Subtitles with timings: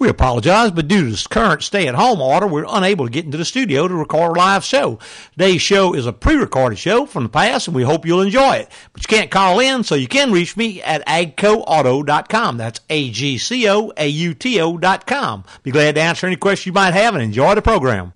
[0.00, 3.44] We apologize, but due to this current stay-at-home order, we're unable to get into the
[3.44, 5.00] studio to record a live show.
[5.32, 8.70] Today's show is a pre-recorded show from the past, and we hope you'll enjoy it.
[8.92, 12.58] But you can't call in, so you can reach me at agcoauto.com.
[12.58, 15.44] That's A-G-C-O-A-U-T-O dot com.
[15.64, 18.12] Be glad to answer any questions you might have and enjoy the program.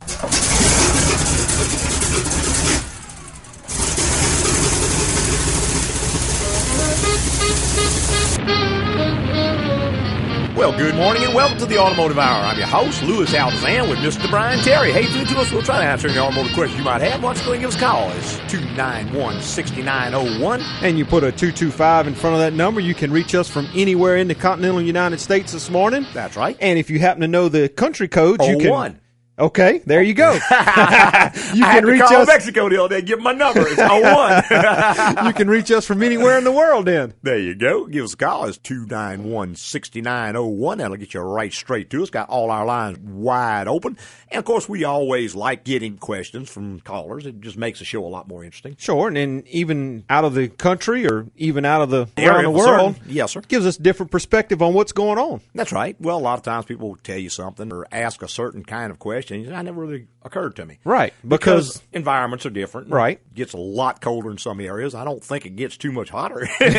[10.63, 12.45] Well, good morning and welcome to the Automotive Hour.
[12.45, 14.31] I'm your host, Louis Altazan, with Mr.
[14.31, 14.93] Brian Terry.
[14.93, 17.21] Hey, through to us, we'll try to answer any automotive questions you might have.
[17.21, 18.13] Why don't you go and give us a call?
[18.13, 20.63] It's 291-6901.
[20.83, 23.69] And you put a 225 in front of that number, you can reach us from
[23.75, 26.07] anywhere in the continental United States this morning.
[26.15, 26.57] That's right.
[26.61, 28.71] And if you happen to know the country codes, you can.
[28.71, 29.01] 01.
[29.39, 30.33] Okay, there you go.
[30.35, 31.33] you I had
[31.75, 32.29] can to reach call us.
[32.29, 33.63] Mexico the other day, give my number.
[33.67, 35.25] It's 01.
[35.27, 36.85] you can reach us from anywhere in the world.
[36.85, 37.87] Then There you go.
[37.87, 38.45] Give us a call.
[38.45, 40.77] It's 291-6901.
[40.79, 42.11] That'll get you right straight to us.
[42.11, 43.97] Got all our lines wide open.
[44.31, 47.25] And, of course, we always like getting questions from callers.
[47.25, 48.77] It just makes the show a lot more interesting.
[48.79, 52.43] sure, and then even out of the country or even out of the Area around
[52.45, 53.11] the world, certain.
[53.13, 53.41] Yes, sir.
[53.49, 55.41] gives us different perspective on what's going on.
[55.55, 55.97] That's right.
[56.01, 58.91] Well, a lot of times people will tell you something or ask a certain kind
[58.91, 59.22] of question.
[59.31, 60.79] And you say, I never really occurred to me.
[60.85, 62.91] Right, Because, because- environments are different.
[62.91, 63.19] Right.
[63.19, 64.95] It gets a lot colder in some areas.
[64.95, 66.73] I don't think it gets too much hotter in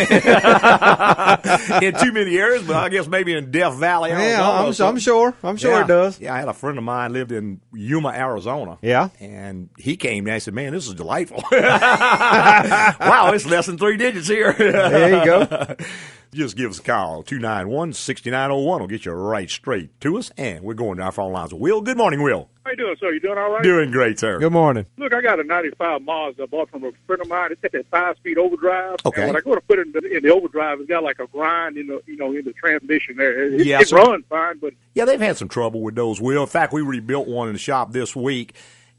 [1.96, 4.12] too many areas, but I guess maybe in Death Valley.
[4.12, 5.34] Yeah, I'm, I'm sure.
[5.44, 5.84] I'm sure yeah.
[5.84, 6.20] it does.
[6.20, 8.78] Yeah, I had a friend of mine lived in Yuma, Arizona.
[8.82, 9.10] Yeah.
[9.20, 11.44] And he came and I said, Man, this is delightful.
[11.52, 14.54] wow, it's less than three digits here.
[14.54, 15.76] There you go.
[16.34, 17.22] Just give us a call.
[17.24, 20.32] 291 6901 will get you right straight to us.
[20.38, 21.54] And we're going to our phone lines.
[21.54, 22.50] Will, good morning, Will.
[22.66, 23.12] How you doing, sir?
[23.14, 23.62] You doing all right?
[23.62, 24.40] Doing great, sir.
[24.40, 24.86] Good morning.
[24.98, 27.52] Look, I got a 95 Mazda I bought from a friend of mine.
[27.52, 28.96] It's got that five-speed overdrive.
[29.06, 29.22] Okay.
[29.24, 31.20] And when I go to put it in the, in the overdrive, it's got like
[31.20, 33.54] a grind in the, you know, in the transmission there.
[33.54, 33.98] It, Yes, it sir.
[33.98, 36.42] runs fine, but Yeah, they've had some trouble with those, Will.
[36.44, 38.56] In fact, we rebuilt one in the shop this week.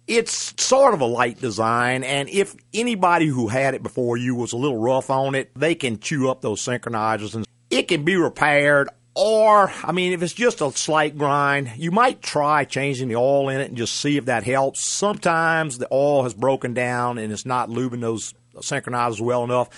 [0.07, 4.53] It's sort of a light design, and if anybody who had it before you was
[4.53, 8.17] a little rough on it, they can chew up those synchronizers and it can be
[8.17, 8.91] repaired.
[9.17, 13.49] Or, I mean, if it's just a slight grind, you might try changing the oil
[13.49, 14.85] in it and just see if that helps.
[14.85, 19.71] Sometimes the oil has broken down and it's not lubing those synchronizers well enough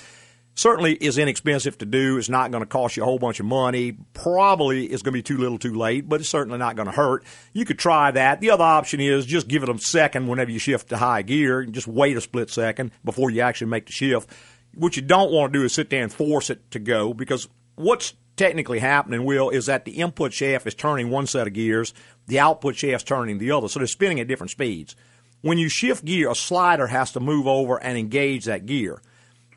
[0.57, 2.19] certainly is inexpensive to do.
[2.19, 3.97] It's not going to cost you a whole bunch of money.
[4.15, 6.93] Probably is going to be too little too late, but it's certainly not going to
[6.93, 7.25] hurt.
[7.53, 8.41] You could try that.
[8.41, 11.61] The other option is just give it a second whenever you shift to high gear
[11.61, 14.29] and just wait a split second before you actually make the shift.
[14.75, 17.49] What you don't want to do is sit there and force it to go because
[17.77, 21.95] what's technically happening, Will, is that the input shaft is turning one set of gears,
[22.27, 23.69] the output shaft's turning the other.
[23.69, 24.97] So they're spinning at different speeds.
[25.43, 29.01] When you shift gear, a slider has to move over and engage that gear.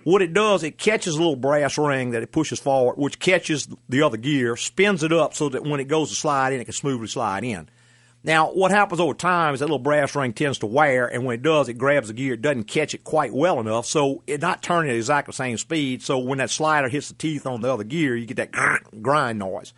[0.04, 3.68] What it does, it catches a little brass ring that it pushes forward, which catches
[3.90, 6.66] the other gear, spins it up so that when it goes to slide in, it
[6.66, 7.70] can smoothly slide in.
[8.24, 11.36] Now, what happens over time is that little brass ring tends to wear, and when
[11.36, 12.34] it does, it grabs the gear.
[12.34, 15.58] It doesn't catch it quite well enough, so it's not turning at exactly the same
[15.58, 16.02] speed.
[16.02, 19.40] So when that slider hits the teeth on the other gear, you get that grind
[19.40, 19.74] noise.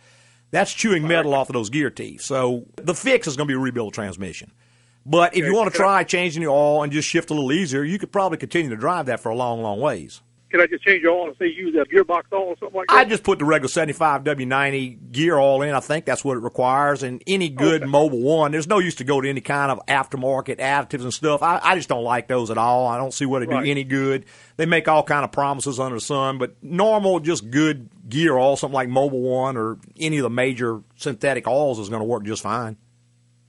[0.50, 2.20] That's chewing metal off of those gear teeth.
[2.22, 4.52] So the fix is going to be a rebuild transmission.
[5.04, 7.82] But if you want to try changing the oil and just shift a little easier,
[7.82, 10.20] you could probably continue to drive that for a long, long ways.
[10.50, 12.86] can I just change your oil and say use that gearbox oil or something like
[12.88, 12.94] that?
[12.94, 15.74] I just put the regular 75 W90 gear oil in.
[15.74, 17.02] I think that's what it requires.
[17.02, 17.90] And any good Okay.
[17.90, 21.42] Mobil One, there's no use to go to any kind of aftermarket additives and stuff.
[21.42, 22.86] I, I just don't like those at all.
[22.86, 23.64] I don't see what it Right.
[23.64, 24.26] do any good.
[24.58, 28.56] They make all kind of promises under the sun, but normal, just good gear oil,
[28.56, 32.24] something like Mobil One or any of the major synthetic oils is going to work
[32.24, 32.76] just fine.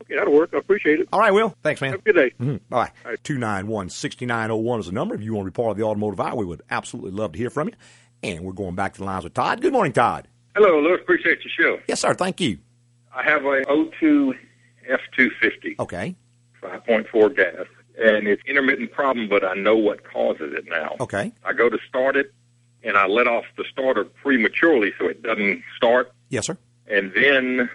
[0.03, 0.51] Okay, that'll work.
[0.53, 1.09] I appreciate it.
[1.11, 1.55] All right, Will.
[1.63, 1.91] Thanks, man.
[1.91, 2.31] Have a good day.
[2.39, 2.59] Mhm.
[2.71, 2.91] All right.
[3.23, 5.15] 291 6901 is the number.
[5.15, 7.37] If you want to be part of the automotive hour, we would absolutely love to
[7.37, 7.73] hear from you.
[8.23, 9.61] And we're going back to the lines with Todd.
[9.61, 10.27] Good morning, Todd.
[10.55, 10.95] Hello, Louis.
[11.01, 11.81] Appreciate your show.
[11.87, 12.13] Yes, sir.
[12.13, 12.57] Thank you.
[13.15, 14.33] I have a 02
[14.89, 16.15] F250, Okay.
[16.61, 17.65] 5.4 gas,
[17.97, 20.95] and it's intermittent problem, but I know what causes it now.
[20.99, 21.31] Okay.
[21.43, 22.33] I go to start it,
[22.83, 26.57] and I let off the starter prematurely so it doesn't start, Yes, sir.
[26.87, 27.69] and then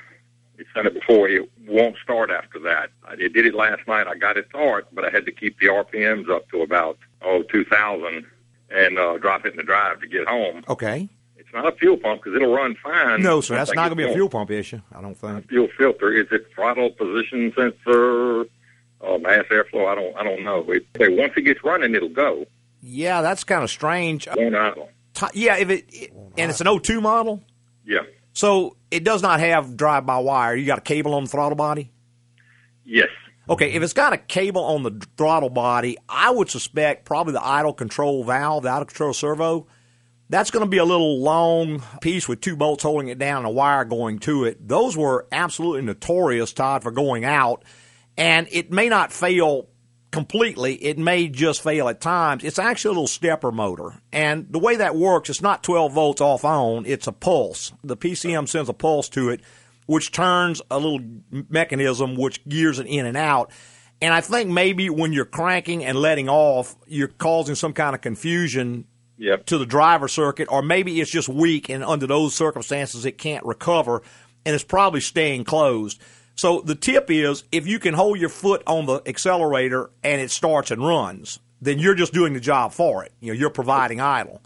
[0.58, 1.28] it's done it before.
[1.28, 2.90] It won't start after that.
[3.06, 4.06] I did it last night.
[4.06, 7.42] I got it start, but I had to keep the RPMs up to about oh
[7.44, 8.26] 2,000
[8.70, 10.62] and uh, drop it in the drive to get home.
[10.68, 11.08] Okay.
[11.36, 13.22] It's not a fuel pump because it'll run fine.
[13.22, 13.54] No, sir.
[13.54, 14.80] That's not going to be a fuel pump issue.
[14.94, 15.48] I don't think.
[15.48, 16.12] fuel filter.
[16.12, 18.42] Is it throttle position sensor,
[19.00, 19.86] uh, mass airflow?
[19.88, 20.16] I don't.
[20.16, 20.70] I don't know.
[20.70, 22.44] It, say once it gets running, it'll go.
[22.82, 24.28] Yeah, that's kind of strange.
[24.36, 24.90] Won't idle.
[25.32, 27.42] Yeah, if it, it and it's an 02 model,
[27.84, 28.00] Yeah.
[28.38, 30.54] So it does not have drive by wire.
[30.54, 31.90] You got a cable on the throttle body.
[32.84, 33.08] Yes.
[33.50, 37.44] Okay, if it's got a cable on the throttle body, I would suspect probably the
[37.44, 39.66] idle control valve, the idle control servo.
[40.28, 43.46] That's going to be a little long piece with two bolts holding it down and
[43.46, 44.68] a wire going to it.
[44.68, 47.64] Those were absolutely notorious, Todd, for going out.
[48.16, 49.68] And it may not fail
[50.10, 50.74] completely.
[50.74, 52.44] It may just fail at times.
[52.44, 54.00] It's actually a little stepper motor.
[54.12, 57.72] And the way that works, it's not 12 volts off on, it's a pulse.
[57.84, 59.40] The PCM sends a pulse to it,
[59.86, 61.00] which turns a little
[61.48, 63.50] mechanism which gears it in and out.
[64.00, 68.00] And I think maybe when you're cranking and letting off, you're causing some kind of
[68.00, 68.86] confusion
[69.20, 69.46] Yep.
[69.46, 73.44] to the driver circuit, or maybe it's just weak and under those circumstances it can't
[73.44, 74.02] recover
[74.46, 76.00] and it's probably staying closed.
[76.38, 80.30] So the tip is if you can hold your foot on the accelerator and it
[80.30, 83.12] starts and runs, then you're just doing the job for it.
[83.18, 84.40] You know, you're providing idle.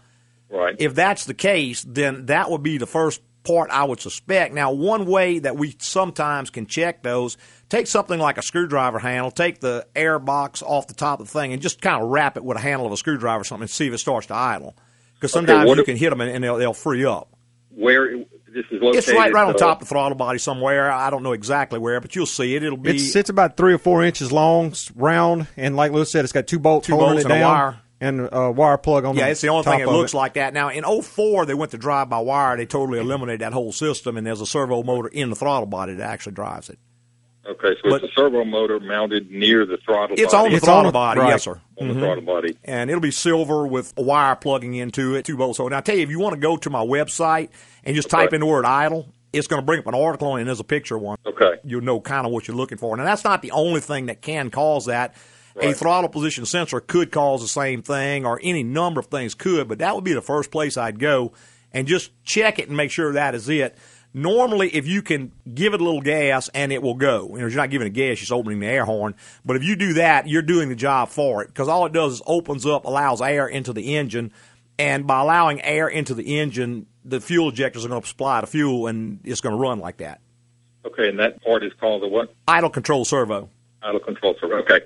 [0.49, 0.75] Right.
[0.79, 4.55] If that's the case, then that would be the first part I would suspect.
[4.55, 7.37] Now, one way that we sometimes can check those,
[7.69, 11.31] take something like a screwdriver handle, take the air box off the top of the
[11.31, 13.65] thing, and just kind of wrap it with a handle of a screwdriver or something
[13.65, 14.75] and see if it starts to idle.
[15.13, 17.29] Because sometimes what you if- can hit them and, and they'll, they'll free up.
[17.69, 18.23] Where
[18.53, 18.95] this is located?
[19.03, 20.91] It's right, right on top of the throttle body somewhere.
[20.91, 22.63] I don't know exactly where, but you'll see it.
[22.63, 26.23] It'll be It's it's about three or four inches long, round, and like Louis said,
[26.23, 27.79] it's got two bolts Two bolts it and a wire.
[27.99, 29.15] and a wire plug on.
[29.15, 30.17] Yeah, the it's the only thing that looks it.
[30.17, 30.53] like that.
[30.53, 32.55] Now, in 04, they went to drive by wire.
[32.57, 35.93] They totally eliminated that whole system, and there's a servo motor in the throttle body
[35.95, 36.79] that actually drives it.
[37.45, 40.15] Okay, so But- it's a servo motor mounted near the throttle.
[40.17, 40.45] It's body.
[40.45, 41.29] on the It's throttle on the- body, right.
[41.29, 41.59] yes, sir.
[41.79, 42.03] on the mm-hmm.
[42.03, 42.57] throttle body.
[42.63, 45.57] and it'll be silver with a wire plugging into it, two bolts.
[45.57, 47.49] So now I tell you, if you want to go to my website
[47.83, 50.37] and just type in the word idle, it's going to bring up an article on
[50.37, 51.17] it, and there's a picture of one.
[51.25, 51.55] Okay.
[51.65, 52.95] You'll know kind of what you're looking for.
[52.95, 55.15] Now that's not the only thing that can cause that.
[55.61, 59.67] A throttle position sensor could cause the same thing, or any number of things could,
[59.67, 61.33] but that would be the first place I'd go
[61.71, 63.77] and just check it and make sure that is it.
[64.13, 67.47] Normally, if you can give it a little gas and it will go, you know,
[67.47, 69.15] you're not giving it gas, you're just opening the air horn.
[69.43, 72.13] But if you do that, you're doing the job for it because all it does
[72.13, 74.31] is opens up, allows air into the engine,
[74.77, 78.47] and by allowing air into the engine, the fuel injectors are going to supply the
[78.47, 80.21] fuel, and it's going to run like that.
[80.85, 82.33] Okay, and that part is called the what?
[82.47, 83.49] Idle control servo.
[83.81, 84.57] Idle control servo.
[84.57, 84.81] Okay.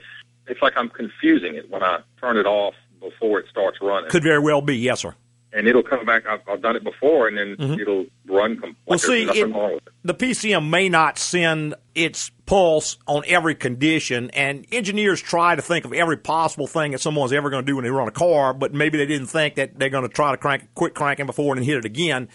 [0.47, 4.09] It's like I'm confusing it when I turn it off before it starts running.
[4.09, 5.15] Could very well be, yes, sir.
[5.53, 6.23] And it'll come back.
[6.27, 8.57] I've, I've done it before, and then it'll run.
[8.59, 8.89] Com- Mm-hmm.
[8.89, 9.93] Well, see, it- wrong with it.
[10.03, 15.83] the PCM may not send its pulse on every condition, and engineers try to think
[15.85, 18.53] of every possible thing that someone's ever going to do when they run a car,
[18.53, 21.53] but maybe they didn't think that they're going to try to crank, quit cranking before
[21.53, 22.29] and then hit it again,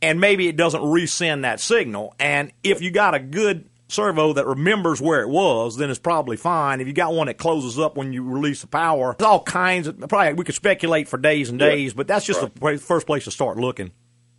[0.00, 2.14] and maybe it doesn't resend that signal.
[2.18, 6.36] And if you got a good servo that remembers where it was, then it's probably
[6.36, 6.80] fine.
[6.80, 9.86] If you got one that closes up when you release the power, there's all kinds
[9.88, 11.68] of probably we could speculate for days and Yeah.
[11.68, 12.52] days, but that's just Right.
[12.54, 13.90] the pla- first place to start looking.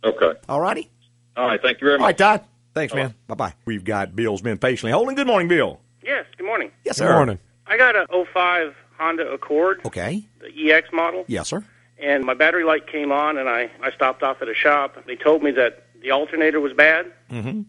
[0.04, 0.32] Okay.
[0.48, 0.90] All righty.
[1.36, 1.60] All right.
[1.60, 2.02] Thank you very much.
[2.02, 2.40] All right, much.
[2.40, 2.48] Todd.
[2.74, 3.14] Thanks, man.
[3.26, 3.54] Bye bye.
[3.64, 5.16] We've got Bill's been patiently holding.
[5.16, 5.80] Good morning, Bill.
[6.02, 6.70] Yes, good morning.
[6.84, 7.12] Yes, Good sir.
[7.12, 7.38] morning.
[7.66, 10.22] I got a 05 Honda Accord, Okay.
[10.40, 11.64] the EX model, Yes, sir.
[11.98, 14.96] and my battery light came on, and I, I stopped off at a shop.
[15.06, 17.62] They told me that the alternator was bad, Mm-hmm.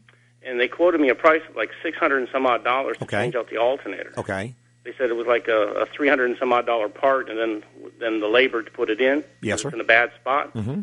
[0.46, 3.22] And they quoted me a price of like 600 and some odd dollars to Okay.
[3.24, 4.12] change out the alternator.
[4.18, 4.56] Okay.
[4.84, 7.64] They said it was like a, a 300 and some odd dollar part, and then
[8.00, 9.24] then the labor to put it in.
[9.42, 9.70] Yes, sir.
[9.70, 10.54] in a bad spot.
[10.56, 10.82] Mm-hmm.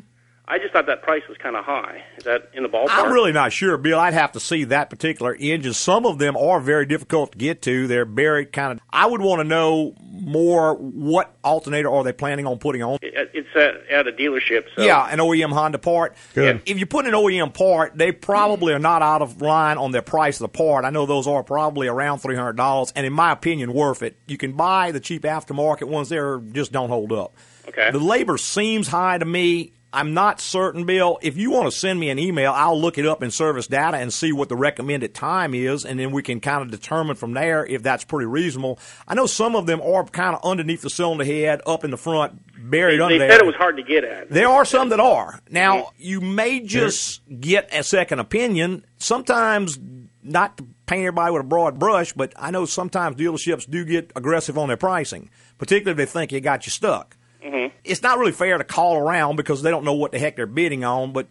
[0.50, 2.02] I just thought that price was kind of high.
[2.16, 2.86] Is that in the ballpark?
[2.88, 3.98] I'm really not sure, Bill.
[4.00, 5.74] I'd have to see that particular engine.
[5.74, 7.86] Some of them are very difficult to get to.
[7.86, 8.80] They're buried kind of.
[8.90, 12.98] I would want to know more what alternator are they planning on putting on.
[13.02, 14.64] It's at, at a dealership.
[14.74, 16.16] So Yeah, an OEM Honda part.
[16.34, 16.62] Good.
[16.64, 20.02] If you put an OEM part, they probably are not out of line on their
[20.02, 20.86] price of the part.
[20.86, 24.16] I know those are probably around three hundred dollars, and in my opinion, worth it.
[24.26, 27.34] You can buy the cheap aftermarket ones; there just don't hold up.
[27.68, 27.90] Okay.
[27.90, 29.72] The labor seems high to me.
[29.90, 31.18] I'm not certain, Bill.
[31.22, 33.96] If you want to send me an email, I'll look it up in service data
[33.96, 37.32] and see what the recommended time is, and then we can kind of determine from
[37.32, 38.78] there if that's pretty reasonable.
[39.06, 41.96] I know some of them are kind of underneath the cylinder head, up in the
[41.96, 42.38] front,
[42.70, 43.30] buried they under there.
[43.30, 44.28] said it was hard to get at.
[44.28, 45.40] There are some that are.
[45.50, 48.84] Now, you may just get a second opinion.
[48.98, 49.78] Sometimes,
[50.22, 54.12] not to paint everybody with a broad brush, but I know sometimes dealerships do get
[54.14, 57.16] aggressive on their pricing, particularly if they think you got you stuck.
[57.44, 57.76] Mm-hmm.
[57.84, 60.46] It's not really fair to call around because they don't know what the heck they're
[60.46, 61.26] bidding on, but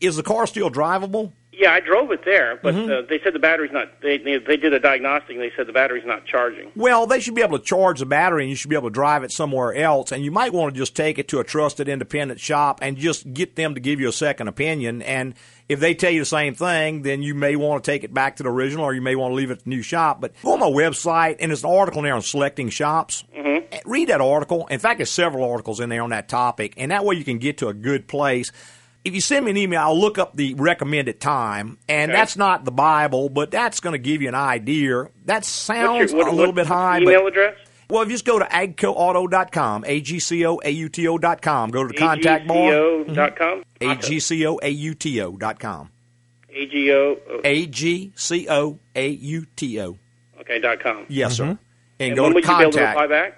[0.00, 1.32] is the car still drivable?
[1.56, 2.90] Yeah, I drove it there, but Mm-hmm.
[2.90, 4.00] uh, they said the battery's not.
[4.02, 5.30] They, they they did a diagnostic.
[5.36, 6.70] and They said the battery's not charging.
[6.74, 8.94] Well, they should be able to charge the battery and you should be able to
[8.94, 10.10] drive it somewhere else.
[10.12, 13.32] And you might want to just take it to a trusted independent shop and just
[13.32, 15.02] get them to give you a second opinion.
[15.02, 15.34] And
[15.68, 18.36] if they tell you the same thing, then you may want to take it back
[18.36, 20.20] to the original or you may want to leave it at the new shop.
[20.20, 23.24] But go on my website and there's an article there on selecting shops.
[23.36, 23.88] Mm-hmm.
[23.90, 24.66] Read that article.
[24.68, 26.74] In fact, there's several articles in there on that topic.
[26.76, 28.50] And that way you can get to a good place
[29.04, 32.18] if you send me an email, I'll look up the recommended time, and okay.
[32.18, 35.08] that's not the Bible, but that's going to give you an idea.
[35.26, 37.00] That sounds your, what, a little what, bit high.
[37.00, 37.58] Email but, address?
[37.90, 41.70] Well, if you just go to agcoauto.com, A-G-C-O-A-U-T-O.com.
[41.70, 42.72] Go to the contact bar.
[42.72, 43.62] A-G-C-O.com?
[43.82, 45.90] A-G-C-O-A-U-T-O.com.
[46.56, 47.16] A-G-O?
[47.44, 48.78] A-G-C-O-A-U-T-O.
[50.40, 51.06] Okay, dot com.
[51.08, 51.52] Yes, mm-hmm.
[51.52, 51.58] sir.
[52.00, 52.74] And, and go to contact.
[52.74, 53.32] You, be able to?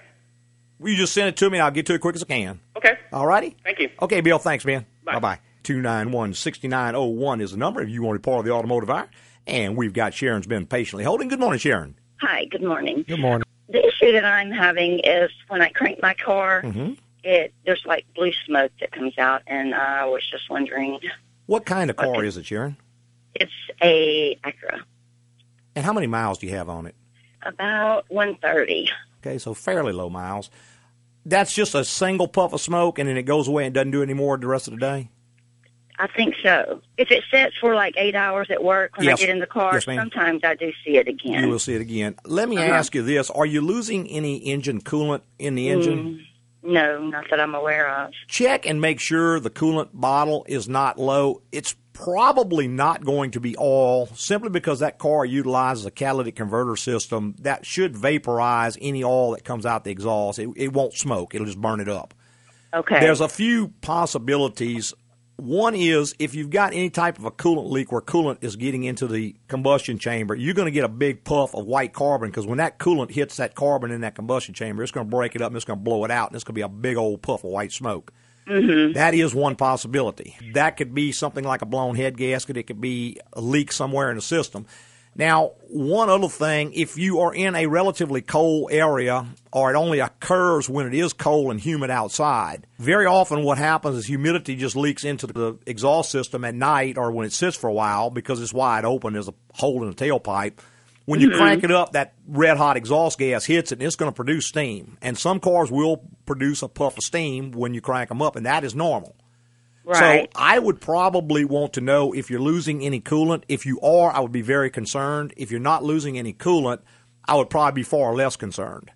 [0.78, 2.23] Will you just send it to me, and I'll get to it as quick as
[2.23, 2.61] I can.
[2.76, 2.99] Okay.
[3.12, 3.56] All righty?
[3.64, 3.90] Thank you.
[4.00, 4.38] Okay, Bill.
[4.38, 4.87] Thanks, man.
[5.04, 5.40] Bye-bye.
[5.66, 9.08] 291 6901 is the number if you want to be part of the automotive hour.
[9.49, 11.26] And we've got Sharon's been patiently holding.
[11.26, 11.99] Good morning, Sharon.
[12.20, 13.04] Hi, good morning.
[13.08, 13.44] Good morning.
[13.68, 16.92] The issue that I'm having is when I crank my car, mm-hmm.
[17.25, 21.00] it there's like blue smoke that comes out, and I was just wondering.
[21.46, 22.76] What kind of car is it, Sharon?
[23.35, 23.50] It's
[23.82, 24.82] a Acura.
[25.75, 26.94] And how many miles do you have on it?
[27.42, 28.88] About 130.
[29.18, 30.49] Okay, so fairly low miles.
[31.25, 34.04] That's just a single puff of smoke, and then it goes away and doesn't do
[34.04, 35.11] any more the rest of the day?
[35.99, 36.81] I think so.
[36.99, 39.19] If it sits for like eight hours at work when Yes.
[39.19, 41.43] I get in the car, Yes, sometimes I do see it again.
[41.45, 42.17] You will see it again.
[42.25, 42.67] Let me Uh-huh.
[42.75, 43.31] ask you this.
[43.31, 46.26] Are you losing any engine coolant in the engine?
[46.62, 48.12] No, not that I'm aware of.
[48.29, 51.41] check and make sure the coolant bottle is not low.
[51.53, 56.76] It's probably not going to be oil simply because that car utilizes a catalytic converter
[56.76, 60.38] system that should vaporize any oil that comes out the exhaust.
[60.38, 62.12] It, it won't smoke, it'll just burn it up.
[62.75, 63.00] Okay.
[63.00, 64.93] There's a few possibilities.
[65.37, 68.85] One is if you've got any type of a coolant leak where coolant is getting
[68.85, 72.47] into the combustion chamber, you're going to get a big puff of white carbon because
[72.47, 75.43] when that coolant hits that carbon in that combustion chamber, it's going to break it
[75.43, 76.97] up and it's going to blow it out and it's going to be a big
[76.97, 78.12] old puff of white smoke.
[78.47, 78.93] Mm-hmm.
[78.93, 80.37] That is one possibility.
[80.55, 82.57] That could be something like a blown head gasket.
[82.57, 84.66] It could be a leak somewhere in the system.
[85.18, 90.00] Now, one other thing, if you are in a relatively cold area or it only
[90.00, 94.76] occurs when it is cold and humid outside, very often what happens is humidity just
[94.76, 98.42] leaks into the exhaust system at night or when it sits for a while because
[98.42, 99.14] it's wide open.
[99.14, 100.58] There's a hole in the tailpipe.
[101.06, 101.38] When you mm-hmm.
[101.38, 104.46] crank it up, that red hot exhaust gas hits it and it's going to produce
[104.46, 104.99] steam.
[105.00, 108.44] And some cars will produce a puff of steam when you crank them up, and
[108.44, 109.16] that is normal.
[109.87, 110.31] Right.
[110.33, 113.45] So I would probably want to know if you're losing any coolant.
[113.49, 115.33] If you are, I would be very concerned.
[115.37, 116.81] If you're not losing any coolant,
[117.26, 118.90] I would probably be far less concerned.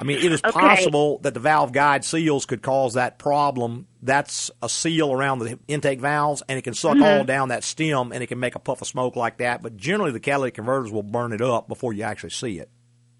[0.00, 0.52] I mean, it is Okay.
[0.52, 3.88] possible that the valve guide seals could cause that problem.
[4.00, 7.26] That's a seal around the intake valves, and it can suck all mm-hmm.
[7.26, 9.60] down that stem, and it can make a puff of smoke like that.
[9.60, 12.70] But generally, the catalytic converters will burn it up before you actually see it.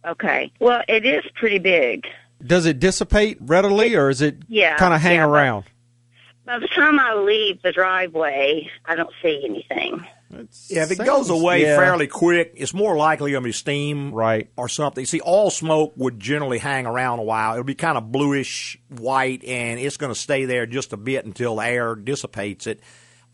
[0.06, 0.52] okay.
[0.60, 2.06] Well, it is pretty big.
[2.46, 5.64] Does it dissipate readily, or is it Yeah, kind of hang yeah, but- around?
[6.48, 10.02] By the time I leave the driveway, I don't see anything.
[10.70, 11.76] Yeah, if it Sounds- goes away yeah.
[11.76, 14.48] fairly quick, it's more likely going to be steam, Right.
[14.56, 15.04] or something.
[15.04, 17.52] See, all smoke would generally hang around a while.
[17.52, 21.26] It'll be kind of bluish white, and it's going to stay there just a bit
[21.26, 22.80] until the air dissipates it.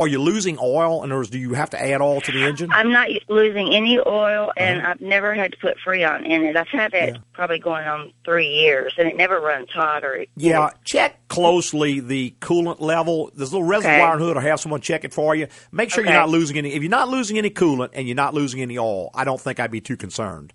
[0.00, 1.04] Are you losing oil?
[1.04, 2.72] In other words, do you have to add oil to the engine?
[2.72, 4.90] I'm not losing any oil, and Uh-huh.
[4.90, 6.56] I've never had to put Freon in it.
[6.56, 10.70] I've had that probably going on three years, and it never runs hot or Yeah,
[10.84, 13.30] check closely the coolant level.
[13.36, 14.24] There's a little reservoir Okay.
[14.24, 15.46] hood, or have someone check it for you.
[15.70, 16.10] Make sure Okay.
[16.10, 16.72] you're not losing any.
[16.74, 19.60] If you're not losing any coolant and you're not losing any oil, I don't think
[19.60, 20.52] I'd be too concerned.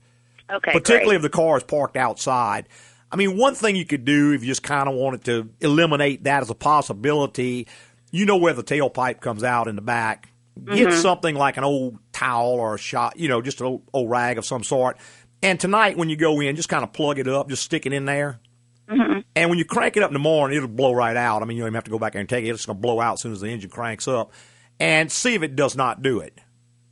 [0.51, 1.15] Okay, particularly great.
[1.17, 2.67] if the car is parked outside.
[3.11, 6.25] I mean, one thing you could do if you just kind of wanted to eliminate
[6.25, 7.67] that as a possibility,
[8.11, 10.29] you know where the tailpipe comes out in the back.
[10.65, 10.99] Get Mm-hmm.
[10.99, 14.37] something like an old towel or a shot, you know, just an old, old rag
[14.37, 14.97] of some sort.
[15.41, 17.93] And tonight when you go in, just kind of plug it up, just stick it
[17.93, 18.41] in there.
[18.89, 19.19] Mm-hmm.
[19.35, 21.41] And when you crank it up in the morning, it'll blow right out.
[21.41, 22.49] I mean, you don't even have to go back there and take it.
[22.49, 24.33] It's going to blow out as soon as the engine cranks up.
[24.81, 26.39] And see if it does not do it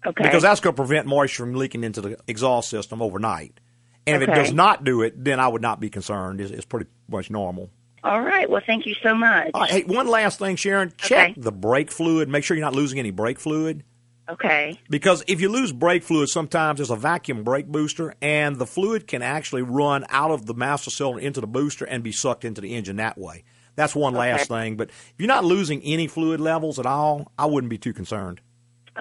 [0.06, 0.24] okay.
[0.24, 3.60] because that's going to prevent moisture from leaking into the exhaust system overnight.
[4.06, 6.40] And if it does not do it, then I would not be concerned.
[6.40, 7.70] It's, it's pretty much normal.
[8.08, 8.50] All right.
[8.50, 9.52] Well, thank you so much.
[9.54, 10.94] All right, hey, one last thing, Sharon.
[10.98, 11.42] Check Okay.
[11.42, 12.30] the brake fluid.
[12.30, 13.84] Make sure you're not losing any brake fluid.
[14.30, 14.80] Okay.
[14.90, 19.08] Because if you lose brake fluid, sometimes there's a vacuum brake booster, and the fluid
[19.08, 22.62] can actually run out of the master cylinder into the booster and be sucked into
[22.62, 23.44] the engine that way.
[23.76, 24.76] That's one last thing.
[24.78, 28.40] But if you're not losing any fluid levels at all, I wouldn't be too concerned.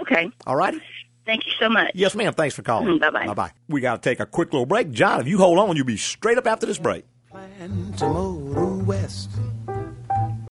[0.00, 0.30] Okay.
[0.46, 0.80] All righty?
[1.24, 1.90] Thank you so much.
[1.94, 2.32] Yes, ma'am.
[2.32, 2.86] Thanks for calling.
[2.86, 3.26] Mm, bye-bye.
[3.28, 3.50] Bye bye.
[3.68, 4.90] We got to take a quick little break.
[4.90, 7.04] John, if you hold on, you'll be straight up after this break.
[8.86, 9.30] To west.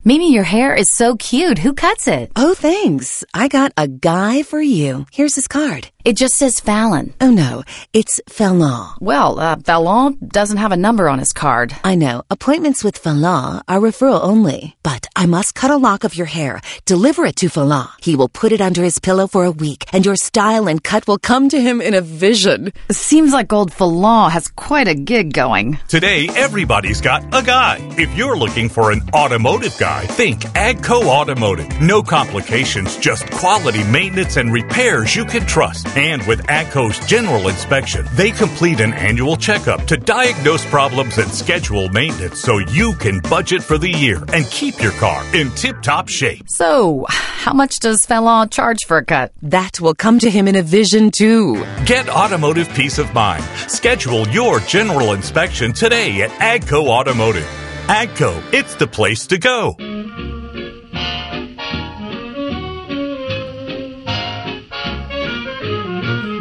[0.03, 1.57] Mimi, your hair is so cute.
[1.57, 2.31] Who cuts it?
[2.35, 3.23] Oh, thanks.
[3.33, 5.05] I got a guy for you.
[5.11, 5.89] Here's his card.
[6.05, 7.15] It just says Fallon.
[7.19, 8.91] Oh no, it's Fallon.
[9.01, 11.75] Well, uh, Fallon doesn't have a number on his card.
[11.83, 12.21] I know.
[12.29, 14.75] Appointments with Fallon are referral only.
[14.83, 16.61] But I must cut a lock of your hair.
[16.85, 17.87] Deliver it to Fallon.
[18.01, 21.07] He will put it under his pillow for a week, and your style and cut
[21.07, 22.71] will come to him in a vision.
[22.91, 25.79] Seems like old Fallon has quite a gig going.
[25.87, 27.79] Today, everybody's got a guy.
[27.97, 31.81] If you're looking for an automotive guy, think Agco Automotive.
[31.81, 35.87] No complications, just quality maintenance and repairs you can trust.
[35.95, 41.87] And with AGCO's general inspection, they complete an annual checkup to diagnose problems and schedule
[41.89, 46.09] maintenance so you can budget for the year and keep your car in tip top
[46.09, 46.49] shape.
[46.49, 49.31] So, how much does Fallon charge for a cut?
[49.41, 51.63] That will come to him in a vision too.
[51.85, 53.45] Get automotive peace of mind.
[53.69, 57.47] Schedule your general inspection today at AGCO Automotive.
[57.87, 59.75] AGCO, it's the place to go.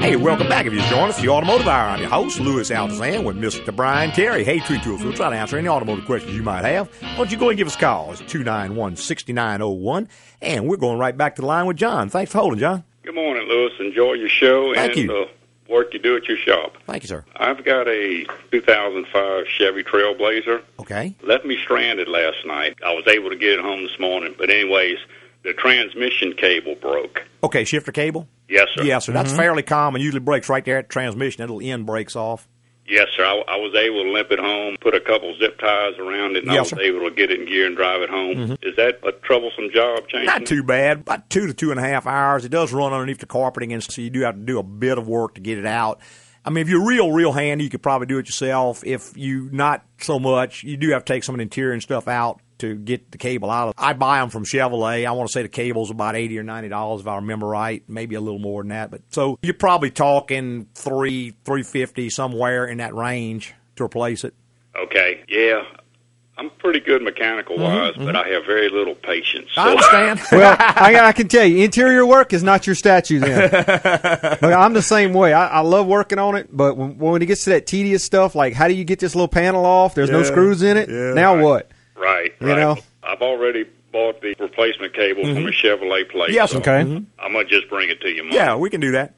[0.04, 0.66] Hey, welcome back.
[0.66, 1.88] If you join us, the Automotive Hour.
[1.88, 3.74] I'm your host, Louis Altazan, with Mr.
[3.74, 4.44] Brian Terry.
[4.44, 6.90] Hey, Tree Tools, we'll try to answer any automotive questions you might have.
[7.00, 8.12] Why don't you go and give us a call?
[8.12, 10.08] It's 291 6901.
[10.42, 12.10] And we're going right back to the line with John.
[12.10, 12.84] Thanks for holding, John.
[13.02, 13.72] Good morning, Louis.
[13.80, 15.06] Enjoy your show Thank and you.
[15.06, 15.28] the
[15.72, 16.76] work you do at your shop.
[16.86, 17.24] Thank you, sir.
[17.36, 20.60] I've got a 2005 Chevy Trailblazer.
[20.80, 21.16] Okay.
[21.22, 22.76] Left me stranded last night.
[22.84, 24.98] I was able to get it home this morning, but anyways,
[25.44, 27.22] the transmission cable broke.
[27.42, 28.28] Okay, shifter cable?
[28.48, 28.82] Yes, sir.
[28.82, 29.12] Yes, sir.
[29.12, 29.38] That's mm-hmm.
[29.38, 30.00] fairly common.
[30.00, 31.42] Usually breaks right there at the transmission.
[31.42, 32.48] That little end breaks off.
[32.86, 33.24] Yes, sir.
[33.24, 36.44] I, I was able to limp it home, put a couple zip ties around it,
[36.44, 36.80] and I was sir.
[36.80, 38.36] able to get it in gear and drive it home.
[38.36, 38.52] Mm-hmm.
[38.60, 40.26] Is that a troublesome job changing?
[40.26, 41.00] Not too bad.
[41.00, 42.44] About two to two and a half hours.
[42.44, 44.98] It does run underneath the carpeting, and so you do have to do a bit
[44.98, 46.00] of work to get it out.
[46.44, 48.84] I mean, if you're real, real handy, you could probably do it yourself.
[48.84, 51.82] If you not so much, you do have to take some of the interior and
[51.82, 53.74] stuff out to get the cable out of.
[53.78, 55.06] I buy them from Chevrolet.
[55.06, 57.82] I want to say the cable's about eighty or ninety dollars if I remember right,
[57.88, 58.90] maybe a little more than that.
[58.90, 64.34] But so you're probably talking three, three fifty somewhere in that range to replace it.
[64.76, 65.62] Okay, yeah.
[66.36, 69.50] I'm pretty good mechanical wise, but I have very little patience.
[69.54, 70.20] Mm-hmm, I understand.
[70.32, 73.20] well, I, I can tell you, interior work is not your statue.
[73.20, 75.32] Then Look, I'm the same way.
[75.32, 78.34] I, I love working on it, but when, when it gets to that tedious stuff,
[78.34, 79.94] like how do you get this little panel off?
[79.94, 80.88] There's no screws in it.
[80.88, 81.14] yeah.
[81.14, 81.70] now what?
[81.96, 82.58] Right, You right.
[82.58, 82.76] know?
[83.02, 86.32] I've already bought the replacement cable from a Chevrolet place.
[86.32, 86.82] Yes, so Okay.
[86.82, 87.04] Mhm.
[87.18, 88.24] I'm gonna just bring it to you.
[88.24, 88.36] Monday.
[88.36, 89.14] Yeah, we can do that.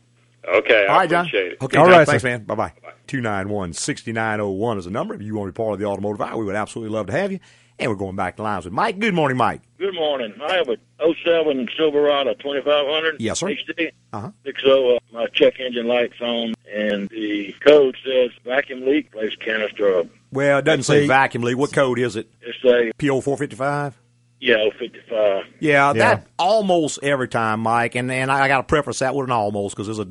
[0.47, 0.85] Okay.
[0.87, 1.26] I All right, John.
[1.26, 1.59] appreciate it.
[1.62, 2.28] Okay, All John, right, thanks, sir.
[2.28, 2.45] man.
[2.45, 2.73] Bye bye.
[3.06, 5.14] 291 6901 is the number.
[5.14, 7.12] If you want to be part of the automotive hour, we would absolutely love to
[7.12, 7.38] have you.
[7.78, 8.99] And we're going back to lines with Mike.
[8.99, 9.61] Good morning, Mike.
[9.78, 10.33] Good morning.
[10.42, 13.16] I have a 07 Silverado 2500.
[13.21, 13.49] Yes, sir.
[13.49, 13.90] HD.
[14.14, 14.30] Uh-huh.
[14.45, 19.88] 60, uh, my check engine light's on, and the code says vacuum leak, place canister
[19.88, 21.57] of, Well, it doesn't say See- vacuum leak.
[21.57, 22.29] What code is it?
[22.40, 23.98] it's a, PO 455?
[24.40, 25.44] yeah, 55.
[25.61, 25.92] Yeah, Yeah.
[25.94, 27.94] that almost every time, Mike.
[27.94, 30.09] And, and I got to preface that with an almost because there's a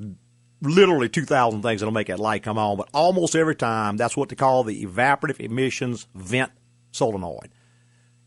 [0.62, 2.78] literally 2,000 things that'll make that light come on.
[2.78, 6.52] But almost every time, that's what they call the evaporative emissions vent
[6.92, 7.50] solenoid.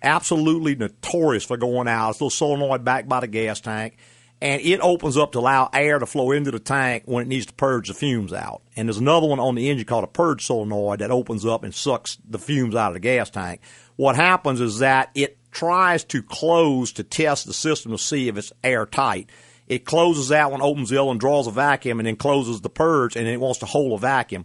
[0.02, 2.10] Absolutely notorious for going out.
[2.10, 3.96] It's a little solenoid back by the gas tank.
[4.40, 7.46] And it opens up to allow air to flow into the tank when it needs
[7.46, 8.62] to purge the fumes out.
[8.76, 11.74] And there's another one on the engine called a purge solenoid that opens up and
[11.74, 13.60] sucks the fumes out of the gas tank.
[13.96, 18.36] What happens is that it tries to close to test the system to see if
[18.36, 19.28] it's airtight.
[19.66, 22.70] It closes that one, opens the other one, draws a vacuum, and then closes the
[22.70, 24.44] purge, and it wants to hold a vacuum.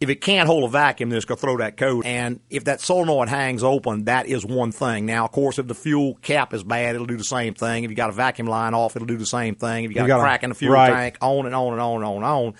[0.00, 2.06] If it can't hold a vacuum, then it's going to throw that code.
[2.06, 5.04] And if that solenoid hangs open, that is one thing.
[5.04, 7.84] Now, of course, if the fuel cap is bad, it'll do the same thing.
[7.84, 9.84] If you got a vacuum line off, it'll do the same thing.
[9.84, 10.90] If you got, got a a- crack in the fuel right.
[10.90, 12.54] tank, on and on and on and on and on.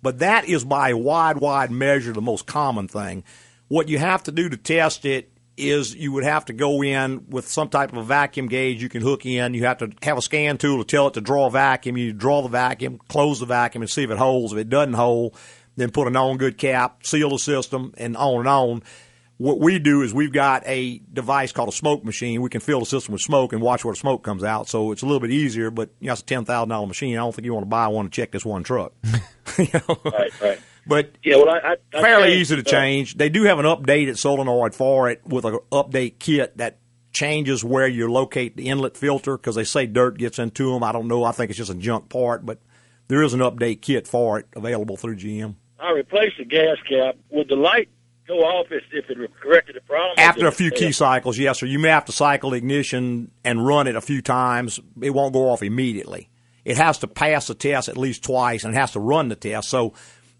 [0.00, 3.24] But that is by wide, wide measure the most common thing.
[3.68, 7.28] What you have to do to test it is you would have to go in
[7.28, 9.54] with some type of a vacuum gauge you can hook in.
[9.54, 11.96] You have to have a scan tool to tell it to draw a vacuum.
[11.96, 14.52] You draw the vacuum, close the vacuum, and see if it holds.
[14.52, 15.36] If it doesn't hold,
[15.76, 18.82] then put a known good cap, seal the system, and on and on.
[19.38, 22.40] What we do is we've got a device called a smoke machine.
[22.40, 24.66] We can fill the system with smoke and watch where the smoke comes out.
[24.66, 27.14] So it's a little bit easier, but you know, it's a ten thousand dollar machine.
[27.14, 28.92] I don't think you want to buy one to check this one truck.
[29.58, 29.98] You know?
[30.04, 30.60] Right, right.
[30.86, 33.16] But Yeah, well, I, I, I fairly changed, easy to uh, change.
[33.16, 36.78] They do have an updated solenoid for it with an update kit that
[37.12, 40.82] changes where you locate the inlet filter because they say dirt gets into them.
[40.82, 41.24] I don't know.
[41.24, 42.60] I think it's just a junk part, but
[43.08, 45.54] there is an update kit for it available through GM.
[45.78, 47.16] I replaced the gas cap.
[47.30, 47.88] Would the light
[48.26, 50.14] go off if, if it corrected the problem?
[50.18, 51.66] After a few key cycles, yes, sir.
[51.66, 54.80] You may have to cycle the ignition and run it a few times.
[55.00, 56.28] It won't go off immediately.
[56.64, 59.36] It has to pass the test at least twice and it has to run the
[59.36, 59.68] test.
[59.68, 59.94] So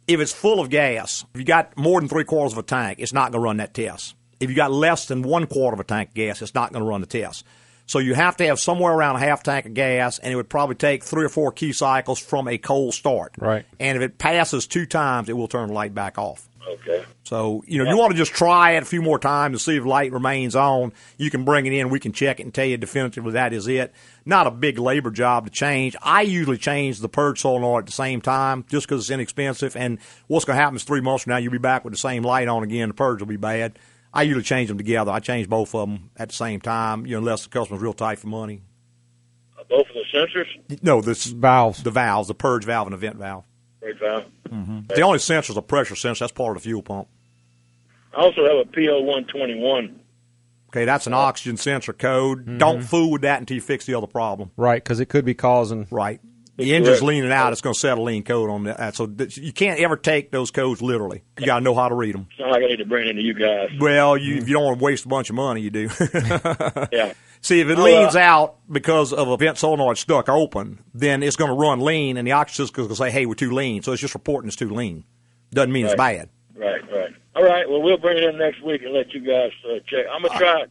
[0.09, 2.99] if it's full of gas, if you got more than three quarters of a tank,
[2.99, 4.15] it's not going to run that test.
[4.41, 6.85] If you got less than one quarter of a tank of gas, it's not going
[6.85, 7.45] to run the test.
[7.87, 10.49] So you have to have somewhere around a half tank of gas, and it would
[10.49, 13.35] probably take three or four key cycles from a cold start.
[13.39, 13.65] Right.
[13.79, 16.49] And if it passes two times, it will turn the light back off.
[16.69, 17.05] Okay.
[17.23, 19.77] So, you know, you want to just try it a few more times to see
[19.77, 20.93] if the light remains on.
[21.17, 21.91] You can bring it in.
[21.91, 23.93] We can check it and tell you definitively that is it.
[24.25, 25.95] Not a big labor job to change.
[26.03, 29.77] I usually change the purge solenoid at the same time just because it's inexpensive.
[29.77, 31.99] And what's going to happen is three months from now, you'll be back with the
[31.99, 32.89] same light on again.
[32.89, 33.79] The purge will be bad.
[34.17, 35.11] I usually change them together.
[35.13, 37.93] I change both of them at the same time, you know, unless the customer's real
[37.93, 38.63] tight for money.
[39.69, 40.83] both of the sensors.
[40.83, 43.45] No, this valves, the valves, the purge valve and the vent valve.
[43.81, 44.25] Purge valve.
[44.49, 46.23] hmm The only sensor is a pressure sensor.
[46.25, 47.09] That's part of the fuel pump.
[48.15, 50.01] I also have a PO one twenty one.
[50.71, 52.59] Okay, that's an oxygen sensor code.
[52.59, 54.51] Don't fool with that until you fix the other problem.
[54.57, 55.87] Right, because it could be causing.
[55.91, 56.21] Right.
[56.57, 57.03] The engine's Correct.
[57.09, 57.53] leaning out.
[57.53, 58.95] It's going to set a lean code on that.
[58.97, 61.23] So you can't ever take those codes literally.
[61.39, 62.29] You got to know how to read them.
[62.39, 63.69] Not like I need to bring into you guys.
[63.79, 65.89] Well, you, if you don't want to waste a bunch of money, you do.
[66.93, 67.13] Yeah.
[67.43, 71.23] See, if it Oh, leans uh, out because of a vent solenoid stuck open, then
[71.23, 73.53] it's going to run lean, and the oxygen is going to say, "Hey, we're too
[73.53, 75.05] lean." So it's just reporting it's too lean.
[75.53, 76.31] Doesn't mean it's bad.
[76.57, 77.11] Right, right.
[77.37, 77.69] All right.
[77.69, 80.07] Well, we'll bring it in next week and let you guys uh, check.
[80.11, 80.65] I'm gonna try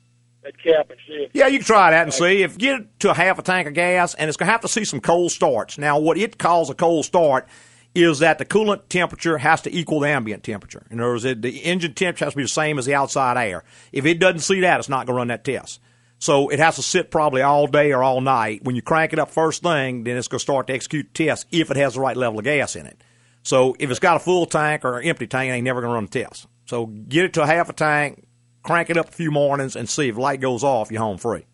[0.45, 2.43] that cap and see Yeah, you can try that and see.
[2.43, 4.51] If you get it to a half a tank of gas, and it's going to
[4.51, 5.77] have to see some cold starts.
[5.77, 7.47] Now, what it calls a cold start
[7.93, 10.86] is that the coolant temperature has to equal the ambient temperature.
[10.91, 13.38] In other words, it, the engine temperature has to be the same as the outside
[13.38, 13.63] air.
[13.91, 15.79] If it doesn't see that, it's not going to run that test.
[16.19, 18.63] So it has to sit probably all day or all night.
[18.63, 21.25] When you crank it up first thing, then it's going to start to execute the
[21.25, 23.01] test if it has the right level of gas in it.
[23.43, 25.91] So if it's got a full tank or an empty tank, it ain't never going
[25.91, 26.47] to run the test.
[26.65, 28.25] So get it to a half a tank,
[28.65, 31.45] crank it up a few mornings, and see if light goes off, you're home free.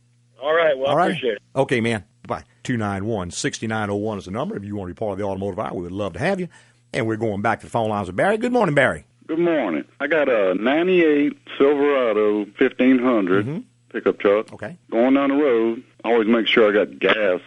[0.41, 0.77] All right.
[0.77, 1.41] Well, All I appreciate it.
[1.55, 2.03] Okay, man.
[2.27, 2.43] Bye.
[2.63, 4.55] 291 6901 is the number.
[4.55, 6.39] If you want to be part of the automotive hour, we would love to have
[6.39, 6.47] you.
[6.93, 8.37] And we're going back to the phone lines with Barry.
[8.37, 9.05] Good morning, Barry.
[9.27, 9.85] Good morning.
[9.99, 14.47] I got a 98 Silverado 1500 pickup truck.
[14.47, 14.55] Mm-hmm.
[14.55, 14.77] Okay.
[14.89, 17.39] Going down the road, I always make sure I got gas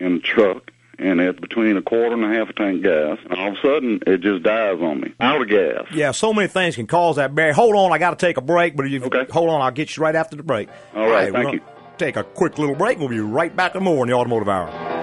[0.00, 3.18] in the truck, and it's between a quarter and a half a tank gas.
[3.24, 5.14] And all of a sudden, it just dies on me.
[5.20, 5.86] Out of gas.
[5.92, 7.52] Yeah, so many things can cause that, Barry.
[7.52, 9.96] Hold on, I got to take a break, but if you hold on, I'll get
[9.96, 10.68] you right after the break.
[10.94, 11.60] All right, we're thank you.
[11.98, 12.98] Take a quick little break.
[12.98, 14.97] We'll be right back with more in the automotive hour.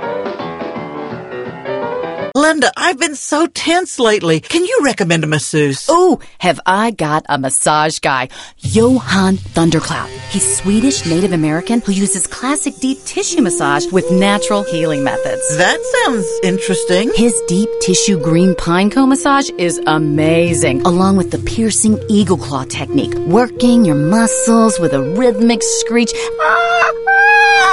[2.36, 4.42] Linda, I've been so tense lately.
[4.42, 5.86] Can you recommend a masseuse?
[5.88, 8.28] Oh, have I got a massage guy.
[8.58, 10.10] Johan Thundercloud.
[10.32, 15.58] He's Swedish Native American who uses classic deep tissue massage with natural healing methods.
[15.58, 17.10] That sounds interesting.
[17.16, 22.66] His deep tissue green pine cone massage is amazing, along with the piercing eagle claw
[22.66, 26.12] technique, working your muscles with a rhythmic screech.
[26.42, 27.15] Ah.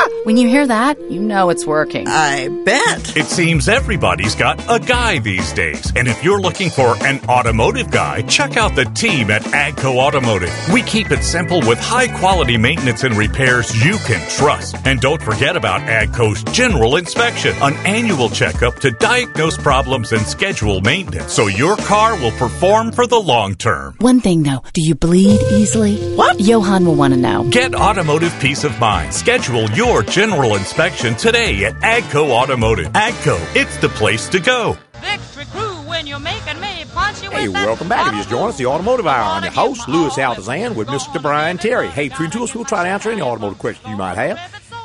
[0.23, 2.07] When you hear that, you know it's working.
[2.07, 3.17] I bet.
[3.17, 5.93] It seems everybody's got a guy these days.
[5.97, 10.55] And if you're looking for an automotive guy, check out the team at AGCO Automotive.
[10.73, 14.77] We keep it simple with high quality maintenance and repairs you can trust.
[14.85, 20.81] And don't forget about AGCO's general inspection, an annual checkup to diagnose problems and schedule
[20.83, 23.97] maintenance so your car will perform for the long term.
[23.99, 25.97] One thing though, do you bleed easily?
[26.15, 26.39] What?
[26.39, 27.43] Johan will want to know.
[27.51, 29.13] Get automotive peace of mind.
[29.13, 32.87] Schedule your general inspection today at AGCO Automotive.
[32.93, 34.79] AGCO, it's the place to go.
[34.95, 38.07] Victory crew when you're making me punch you Hey, with welcome back.
[38.07, 39.35] If you just joined us, the Automotive Hour.
[39.37, 41.21] I'm your host, Louis Altazan, with Mr.
[41.21, 41.89] Brian Terry.
[41.89, 44.39] Hey, between two of us, we'll try to answer any automotive questions you might have.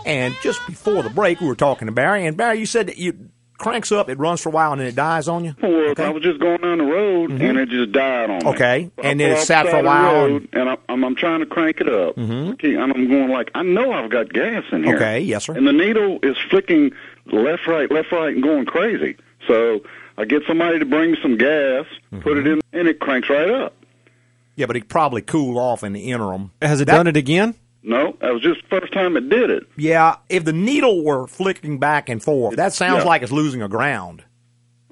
[0.05, 2.97] And just before the break, we were talking to Barry, and Barry, you said that
[2.97, 5.55] you cranks up, it runs for a while, and then it dies on you.
[5.61, 8.39] Well, I was just going down the road, and it just died on me.
[8.39, 8.47] Mm-hmm.
[8.49, 10.13] Okay, and then it sat for a side of the while.
[10.27, 12.15] road, and I, I'm, I'm trying to crank it up.
[12.15, 12.65] Mm-hmm.
[12.65, 14.95] And I'm going like, I know I've got gas in here.
[14.95, 15.53] Okay, yes, sir.
[15.53, 16.91] And the needle is flicking
[17.25, 19.17] left, right, left, right, and going crazy.
[19.47, 19.81] So
[20.17, 22.19] I get somebody to bring me some gas, Mm-hmm.
[22.21, 23.73] put it in, and it cranks right up.
[24.55, 26.51] Yeah, but it probably cool off in the interim.
[26.61, 27.53] Has it That- done it again?
[27.87, 29.63] No, that was just the first time it did it.
[29.77, 33.07] Yeah, if the needle were flicking back and forth, that sounds Yeah.
[33.09, 34.25] like it's losing a ground.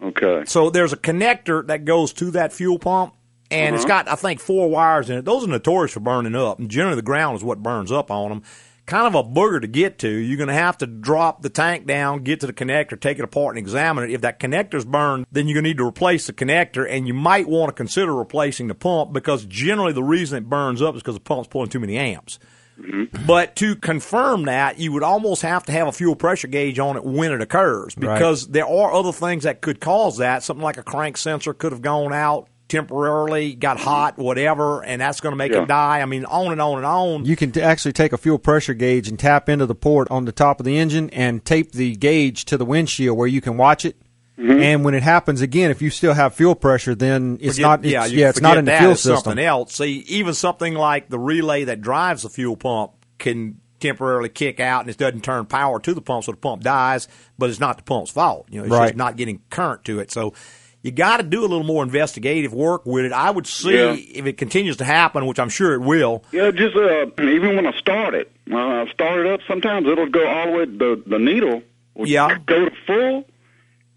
[0.01, 0.43] Okay.
[0.45, 3.13] So there's a connector that goes to that fuel pump,
[3.51, 4.03] and it's Uh-huh.
[4.03, 5.25] got I think four wires in it.
[5.25, 8.29] Those are notorious for burning up, and generally the ground is what burns up on
[8.29, 8.43] them.
[8.86, 10.08] Kind of a booger to get to.
[10.08, 13.23] You're going to have to drop the tank down, get to the connector, take it
[13.25, 14.12] apart, and examine it.
[14.13, 17.13] If that connector's burned, then you're going to need to replace the connector, and you
[17.15, 21.01] might want to consider replacing the pump because generally the reason it burns up is
[21.01, 22.38] because the pump's pulling too many amps.
[22.79, 23.25] Mm-hmm.
[23.25, 26.97] But to confirm that, you would almost have to have a fuel pressure gauge on
[26.97, 28.13] it when it occurs Right.
[28.15, 30.43] because there are other things that could cause that.
[30.43, 35.21] Something like a crank sensor could have gone out temporarily, got hot, whatever, and that's
[35.21, 35.61] going to make Yeah.
[35.63, 36.01] it die.
[36.01, 37.25] I mean, on and on and on.
[37.25, 40.25] You can t- actually take a fuel pressure gauge and tap into the port on
[40.25, 43.55] the top of the engine and tape the gauge to the windshield where you can
[43.57, 43.95] watch it.
[44.38, 47.86] And when it happens again, if you still have fuel pressure, then it's Forget- not.
[47.86, 49.15] It's, yeah, yeah, it's not in the that, fuel system.
[49.24, 49.74] Something else.
[49.76, 54.82] See, even something like the relay that drives the fuel pump can temporarily kick out,
[54.82, 57.08] and it doesn't turn power to the pump, so the pump dies.
[57.38, 58.48] But it's not the pump's fault.
[58.50, 58.88] You know, it's Right.
[58.88, 60.12] just not getting current to it.
[60.12, 60.34] So
[60.82, 63.13] you got to do a little more investigative work with it.
[63.13, 63.93] I would see Yeah.
[63.93, 66.24] if it continues to happen, which I'm sure it will.
[66.34, 70.10] Yeah, just uh, even when I start it, when I start it up, sometimes it'll
[70.10, 70.65] go all the way.
[70.65, 71.62] The the needle
[71.95, 72.38] will Yeah.
[72.45, 73.26] go to full,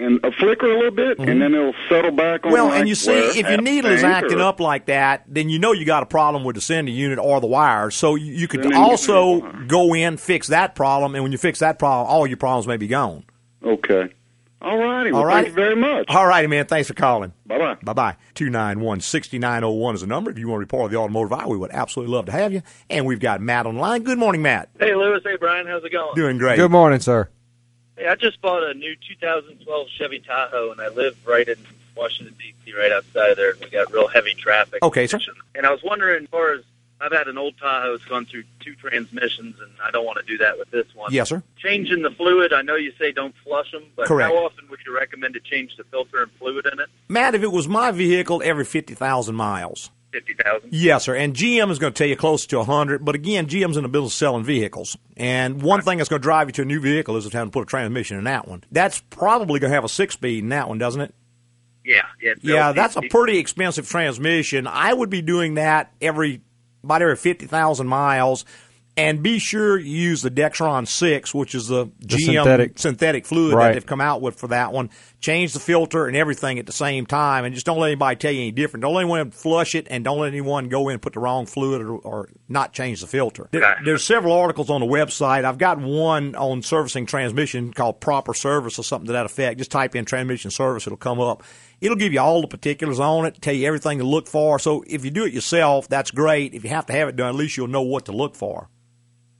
[0.00, 2.50] and a flicker a little bit, and then it'll settle back on.
[2.50, 2.52] Mm-hmm.
[2.52, 5.48] Well, like and you see, if your needle is acting or- up like that, then
[5.48, 7.94] you know you got a problem with the sending unit or the wires.
[7.96, 11.78] So you, you could also go in, fix that problem, and when you fix that
[11.78, 13.24] problem, all your problems may be gone.
[13.64, 14.12] Okay.
[14.60, 15.12] All righty.
[15.12, 15.44] Well, All right.
[15.44, 16.06] thank you very much.
[16.08, 16.66] All righty, man.
[16.66, 17.32] Thanks for calling.
[17.46, 17.76] Bye bye.
[17.80, 18.16] Bye bye.
[18.34, 20.32] 291 6901 is the number.
[20.32, 22.52] If you want to report on the automotive hour, we would absolutely love to have
[22.52, 22.62] you.
[22.90, 24.02] And we've got Matt on the line.
[24.02, 24.68] Good morning, Matt.
[24.80, 25.20] Hey, Louis.
[25.22, 25.66] Hey, Brian.
[25.68, 26.12] How's it going?
[26.16, 26.56] Doing great.
[26.56, 27.28] Good morning, sir.
[27.98, 31.56] Hey, I just bought a new 2012 Chevy Tahoe, and I live right in
[31.96, 34.82] Washington, D.C., right outside of there, and we got real heavy traffic.
[34.84, 35.18] Okay, sir.
[35.56, 36.62] And I was wondering, as far as
[37.00, 40.24] I've had an old Tahoe, it's gone through two transmissions, and I don't want to
[40.24, 41.12] do that with this one.
[41.12, 41.42] Yes, sir.
[41.56, 44.30] Changing the fluid, I know you say don't flush them, but Correct.
[44.32, 46.88] how often would you recommend to change the filter and fluid in it?
[47.08, 49.90] Matt, if it was my vehicle, every 50,000 miles.
[50.12, 50.70] 50,000?
[50.72, 51.14] Yes, sir.
[51.14, 53.04] And GM is going to tell you close to a 100.
[53.04, 54.96] But again, GM's in the business of selling vehicles.
[55.16, 57.52] And one thing that's going to drive you to a new vehicle is having to
[57.52, 58.64] put a transmission in that one.
[58.72, 61.14] That's probably going to have a six speed in that one, doesn't it?
[61.84, 62.34] Yeah, yeah.
[62.42, 64.66] Yeah, that's a pretty expensive transmission.
[64.66, 66.42] I would be doing that every
[66.84, 68.44] about every fifty thousand miles,
[68.98, 72.78] and be sure you use the Dexron Six, which is the, The GM synthetic.
[72.78, 73.68] synthetic fluid Right.
[73.68, 74.90] that they've come out with for that one.
[75.20, 78.30] Change the filter and everything at the same time, and just don't let anybody tell
[78.32, 78.82] you any different.
[78.82, 81.46] Don't let anyone flush it, and don't let anyone go in and put the wrong
[81.46, 83.48] fluid or, or not change the filter.
[83.52, 85.44] There- there's several articles on the website.
[85.44, 89.58] I've got one on servicing transmission called Proper Service or something to that effect.
[89.58, 91.42] Just type in transmission service, it'll come up.
[91.80, 94.58] It'll give you all the particulars on it, tell you everything to look for.
[94.58, 96.52] So if you do it yourself, that's great.
[96.54, 98.68] If you have to have it done, at least you'll know what to look for.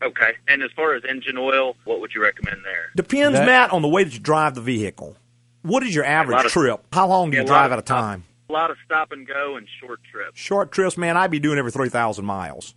[0.02, 0.32] Okay.
[0.46, 2.90] And as far as engine oil, what would you recommend there?
[2.96, 5.16] Depends, That- Matt, on the way that you drive the vehicle.
[5.62, 6.80] What is your average of- trip?
[6.92, 8.24] How long do Yeah, you drive at a time?
[8.48, 11.58] A lot of stop and go and short trips, Short trips, man, I'd be doing
[11.58, 12.74] every 3,000 miles.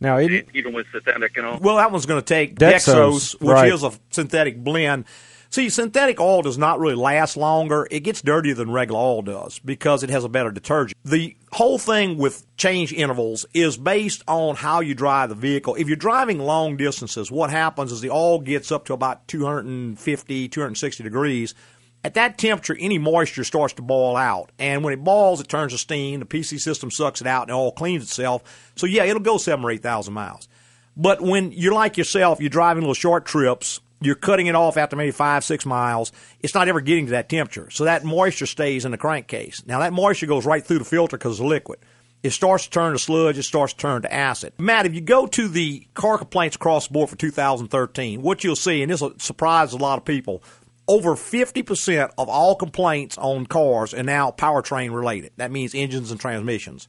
[0.00, 1.58] Now, it, even with synthetic and all.
[1.60, 3.72] Well, that one's going to take Dexos, Dexos, which right.
[3.72, 5.04] is a synthetic blend.
[5.52, 7.86] See, synthetic oil does not really last longer.
[7.90, 10.96] It gets dirtier than regular oil does because it has a better detergent.
[11.04, 15.74] The whole thing with change intervals is based on how you drive the vehicle.
[15.74, 20.48] If you're driving long distances, what happens is the oil gets up to about 250,
[20.48, 21.54] 260 degrees.
[22.02, 24.52] At that temperature, any moisture starts to boil out.
[24.58, 26.20] And when it boils, it turns to steam.
[26.20, 28.72] The PC system sucks it out and the oil cleans itself.
[28.74, 30.48] So, yeah, it'll go seven or 8,000 miles.
[30.96, 34.96] But when you're like yourself, you're driving little short trips, you're cutting it off after
[34.96, 37.70] maybe five, six miles, it's not ever getting to that temperature.
[37.70, 39.64] So that moisture stays in the crankcase.
[39.66, 41.78] Now, that moisture goes right through the filter because it's liquid.
[42.22, 44.52] It starts to turn to sludge, it starts to turn to acid.
[44.56, 48.54] Matt, if you go to the car complaints across the board for 2013, what you'll
[48.54, 50.42] see, and this will surprise a lot of people,
[50.86, 55.32] over 50% of all complaints on cars are now powertrain related.
[55.36, 56.86] That means engines and transmissions.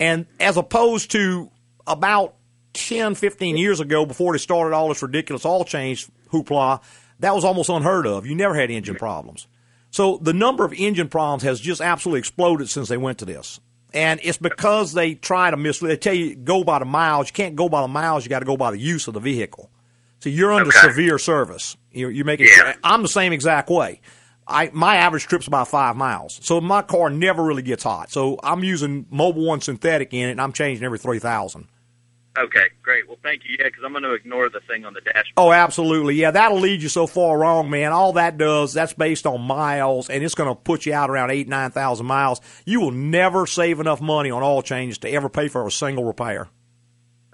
[0.00, 1.50] And as opposed to
[1.86, 2.34] about
[2.72, 6.82] 10, 15 years ago, before they started all this ridiculous oil change hoopla,
[7.20, 8.26] that was almost unheard of.
[8.26, 9.46] You never had engine problems.
[9.90, 13.60] So the number of engine problems has just absolutely exploded since they went to this.
[13.94, 15.90] And it's because they try to mislead.
[15.90, 17.28] They tell you go by the miles.
[17.28, 18.24] You can't go by the miles.
[18.24, 19.70] You got to go by the use of the vehicle.
[20.20, 21.76] So you're under severe service.
[21.92, 22.48] You're, you're making.
[22.84, 24.00] I'm the same exact way.
[24.46, 28.10] I my average trip's about five miles, so my car never really gets hot.
[28.10, 31.68] So I'm using Mobil One synthetic in it, and I'm changing every three thousand.
[32.38, 33.08] Okay, great.
[33.08, 33.56] Well, thank you.
[33.58, 35.32] Yeah, because I'm going to ignore the thing on the dashboard.
[35.36, 36.16] Oh, absolutely.
[36.16, 37.92] Yeah, that'll lead you so far wrong, man.
[37.92, 41.30] All that does, that's based on miles, and it's going to put you out around
[41.30, 42.40] eight, 9,000 miles.
[42.66, 46.04] You will never save enough money on oil changes to ever pay for a single
[46.04, 46.48] repair.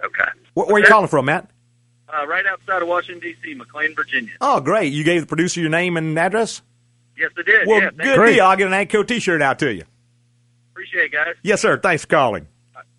[0.04, 0.30] Okay.
[0.54, 1.50] Where, where are you calling from, Matt?
[2.08, 4.32] Uh, right outside of Washington, D.C., McLean, Virginia.
[4.40, 4.92] Oh, great.
[4.92, 6.62] You gave the producer your name and address?
[7.16, 7.66] Yes, I did.
[7.66, 8.34] Well, yeah, good you.
[8.34, 8.44] deal.
[8.44, 9.84] I'll get an Agco t-shirt out to you.
[10.72, 11.34] Appreciate it, guys.
[11.42, 11.78] Yes, sir.
[11.78, 12.46] Thanks for calling.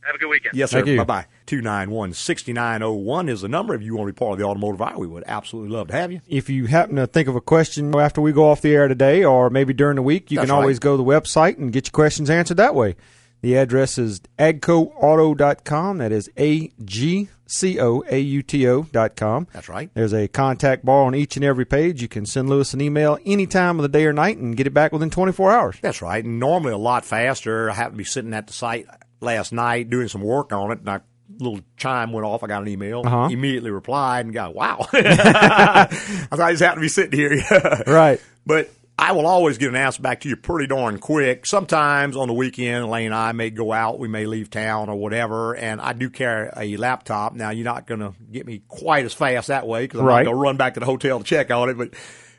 [0.06, 0.56] Have a good weekend.
[0.56, 0.84] Yes, sir.
[0.84, 1.26] Bye bye.
[1.46, 3.74] 291 6901 is the number.
[3.74, 5.94] If you want to be part of the automotive hour, we would absolutely love to
[5.94, 6.22] have you.
[6.28, 9.24] If you happen to think of a question after we go off the air today,
[9.24, 10.82] or maybe during the week, you That's can always right.
[10.82, 12.96] go to the website and get your questions answered that way.
[13.42, 15.98] The address is agcoauto.com.
[15.98, 19.48] That is A G C O A U T O dot com.
[19.52, 19.90] That's right.
[19.94, 22.02] There's a contact bar on each and every page.
[22.02, 24.66] You can send Louis an email any time of the day or night and get
[24.66, 25.76] it back within 24 hours.
[25.82, 26.24] That's right.
[26.24, 27.70] And normally a lot faster.
[27.70, 28.88] I happen to be sitting at the site
[29.24, 31.02] last night doing some work on it, and a
[31.40, 32.44] little chime went off.
[32.44, 33.02] I got an email.
[33.06, 33.30] Uh-huh.
[33.32, 34.88] Immediately replied and got, wow.
[34.94, 35.88] I
[36.30, 37.84] thought I just happened to be sitting here.
[37.88, 38.22] Right.
[38.46, 41.46] But I will always get an answer back to you pretty darn quick.
[41.46, 43.98] Sometimes on the weekend, Lane and I may go out.
[44.00, 45.56] We may leave town or whatever.
[45.56, 47.34] And I do carry a laptop.
[47.34, 50.24] Now, you're not going to get me quite as fast that way because I'm Right.
[50.26, 51.78] going to run back to the hotel to check on it.
[51.78, 51.94] But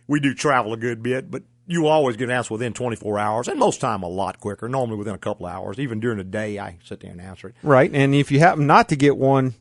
[0.06, 1.30] we do travel a good bit.
[1.30, 3.48] But you always get an answer within 24 hours.
[3.48, 4.68] And most time a lot quicker.
[4.68, 5.78] Normally within a couple hours.
[5.78, 7.54] Even during the day, I sit there and answer it.
[7.62, 7.90] Right.
[7.92, 9.54] And if you happen not to get one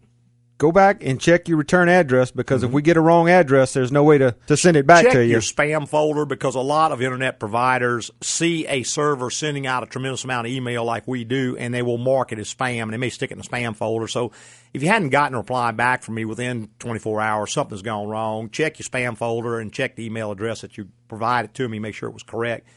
[0.57, 2.75] go back and check your return address because if mm-hmm.
[2.75, 5.23] we get a wrong address, there's no way to, to send it back Check to
[5.23, 5.31] you.
[5.31, 9.85] your spam folder because a lot of internet providers see a server sending out a
[9.85, 12.93] tremendous amount of email like we do, and they will mark it as spam, and
[12.93, 14.07] they may stick it in the spam folder.
[14.07, 14.31] So
[14.73, 18.49] if you hadn't gotten a reply back from me within 24 hours, something's gone wrong.
[18.49, 21.79] Check your spam folder and check the email address that you provided to me.
[21.79, 22.67] Make sure it was correct.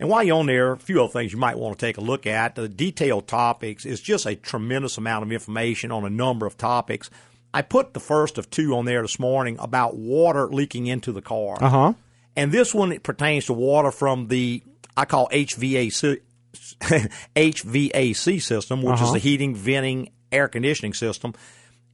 [0.00, 2.00] And while you're on there, a few other things you might want to take a
[2.00, 2.54] look at.
[2.54, 7.10] The detailed topics is just a tremendous amount of information on a number of topics.
[7.52, 11.22] I put the first of two on there this morning about water leaking into the
[11.22, 11.56] car.
[11.60, 11.92] Uh huh.
[12.36, 14.62] And this one it pertains to water from the
[14.96, 16.20] I call HVAC
[17.36, 19.12] HVAC system, which is Uh-huh.
[19.14, 21.34] the heating, venting, air conditioning system.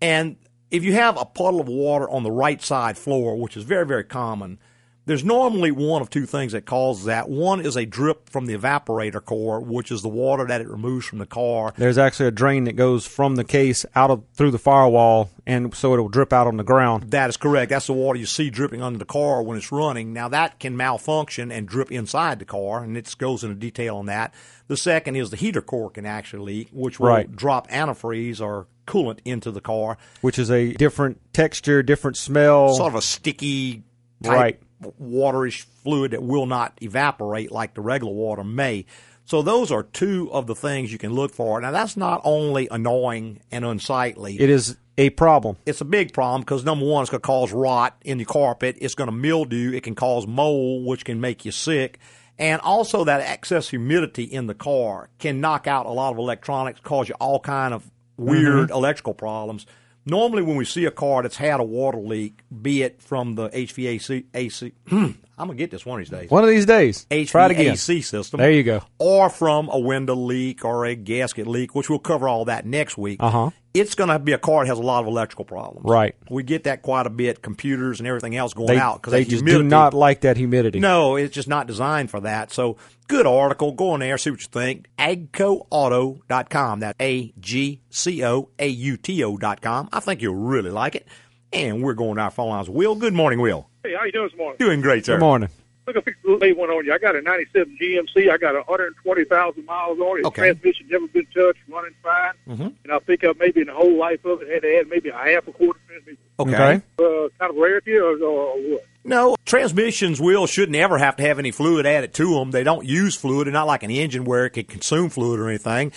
[0.03, 0.37] And
[0.71, 3.87] if you have a puddle of water on the right side floor, which is very
[3.87, 4.59] very common,
[5.07, 7.29] there's normally one of two things that causes that.
[7.29, 11.07] One is a drip from the evaporator core, which is the water that it removes
[11.07, 11.75] from the car.
[11.77, 15.75] There's actually a drain that goes from the case out of through the firewall, and
[15.75, 17.11] so it'll drip out on the ground.
[17.11, 17.71] That is correct.
[17.71, 20.13] That's the water you see dripping under the car when it's running.
[20.13, 24.07] Now that can malfunction and drip inside the car, and it goes into detail on
[24.07, 24.33] that.
[24.69, 27.37] The second is the heater core can actually leak, which will Right.
[27.37, 29.99] drop antifreeze or coolant into the car.
[30.23, 32.75] which is a different texture, different smell.
[32.75, 33.83] Sort of a sticky,
[34.23, 34.59] Right.
[34.93, 38.87] Waterish fluid that will not evaporate like the regular water may.
[39.27, 41.61] So those are two of the things you can look for.
[41.61, 44.37] Now that's not only annoying and unsightly.
[44.39, 45.57] It is a problem.
[45.67, 48.77] It's a big problem because number one, it's going to cause rot in the carpet.
[48.81, 49.73] It's going to mildew.
[49.73, 51.99] It can cause mold, which can make you sick.
[52.39, 56.81] And also that excess humidity in the car can knock out a lot of electronics,
[56.81, 58.31] cause you all kind of mm-hmm.
[58.31, 59.67] weird electrical problems.
[60.07, 63.49] Normally, when we see a car that's had a water leak, be it from the
[63.51, 64.73] HVAC, AC,
[65.37, 66.31] I'm gonna get this one of these days.
[66.31, 67.75] One of these days, try it again.
[67.75, 68.39] HVAC system.
[68.39, 68.83] There you go.
[68.99, 72.97] Or from a window leak or a gasket leak, which we'll cover all that next
[72.97, 73.19] week.
[73.21, 73.51] Uh huh.
[73.75, 75.85] It's going to be a car that has a lot of electrical problems.
[75.85, 76.15] Right.
[76.31, 77.43] We get that quite a bit.
[77.43, 80.79] Computers and everything else going They, out because they just do not like that humidity.
[80.79, 82.53] No, it's just not designed for that.
[82.53, 82.77] So
[83.09, 83.73] good article.
[83.73, 84.87] Go on there, see what you think.
[85.01, 86.81] AGCOAuto.com.
[86.81, 89.89] That's A G C O A U T O dot com.
[89.93, 91.09] I think you'll really like it.
[91.53, 92.71] And we're going to our phone lines.
[92.71, 93.69] Will, good morning, Will.
[93.85, 94.57] Hey, how you doing this morning?
[94.59, 95.17] Doing great, sir.
[95.17, 95.51] Good morning.
[95.87, 96.95] Look, I fix to lay one on you.
[96.95, 98.31] I got a 97 GMC.
[98.31, 100.25] I got 120,000 miles on it.
[100.25, 100.41] Okay.
[100.41, 102.33] Transmission never been touched, running fine.
[102.49, 102.69] Mm-hmm.
[102.83, 105.11] And I pick up maybe in the whole life of it, had to add maybe
[105.11, 106.23] a half a quarter transmission.
[106.39, 106.81] Okay.
[106.99, 108.87] Uh, kind of rarity or, or what?
[109.05, 112.53] No, transmissions will shouldn't ever have to have any fluid added to them.
[112.53, 113.49] They don't use fluid.
[113.49, 115.93] They're not like an engine where it can consume fluid or anything.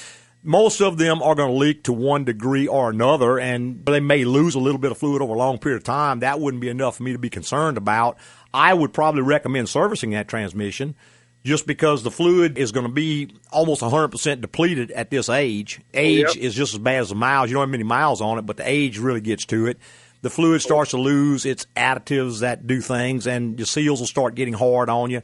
[0.47, 4.23] Most of them are going to leak to one degree or another, and they may
[4.23, 6.21] lose a little bit of fluid over a long period of time.
[6.21, 8.17] That wouldn't be enough for me to be concerned about.
[8.53, 10.95] I would probably recommend servicing that transmission
[11.43, 15.81] just because the fluid is going to be almost 100% depleted at this age.
[15.93, 16.38] Age Yep.
[16.38, 17.49] is just as bad as the miles.
[17.49, 19.77] You don't have many miles on it, but the age really gets to it.
[20.21, 24.36] The fluid starts to lose its additives that do things, and your seals will start
[24.36, 25.21] getting hard on you.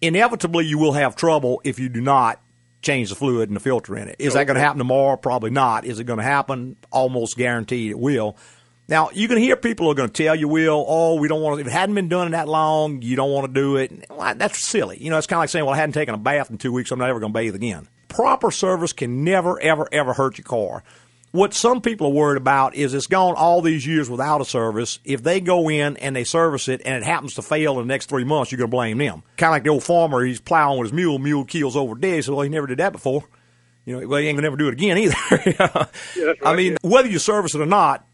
[0.00, 2.40] Inevitably, you will have trouble if you do not
[2.86, 4.16] change the fluid and the filter in it.
[4.18, 5.16] Is that going to happen tomorrow?
[5.16, 5.84] Probably not.
[5.84, 6.76] Is it going to happen?
[6.90, 8.36] Almost guaranteed it will.
[8.88, 11.56] Now, you can hear people are going to tell you, Will, oh, we don't want
[11.56, 14.06] to, if it hadn't been done in that long, you don't want to do it.
[14.08, 14.96] Well, that's silly.
[15.02, 16.72] You know, it's kind of like saying, well, I hadn't taken a bath in two
[16.72, 17.88] weeks, I'm not ever going to bathe again.
[18.08, 20.84] Proper service can never, ever, ever hurt your car.
[21.36, 24.98] What some people are worried about is it's gone all these years without a service.
[25.04, 27.92] If they go in and they service it and it happens to fail in the
[27.92, 29.22] next three months, you're going to blame them.
[29.36, 32.24] Kind of like the old farmer, he's plowing with his mule, mule keels over dead.
[32.24, 33.24] So, well, he never did that before.
[33.84, 35.88] You know, well, he ain't gonna never do it again either.
[36.44, 38.04] I mean, whether you service it or not,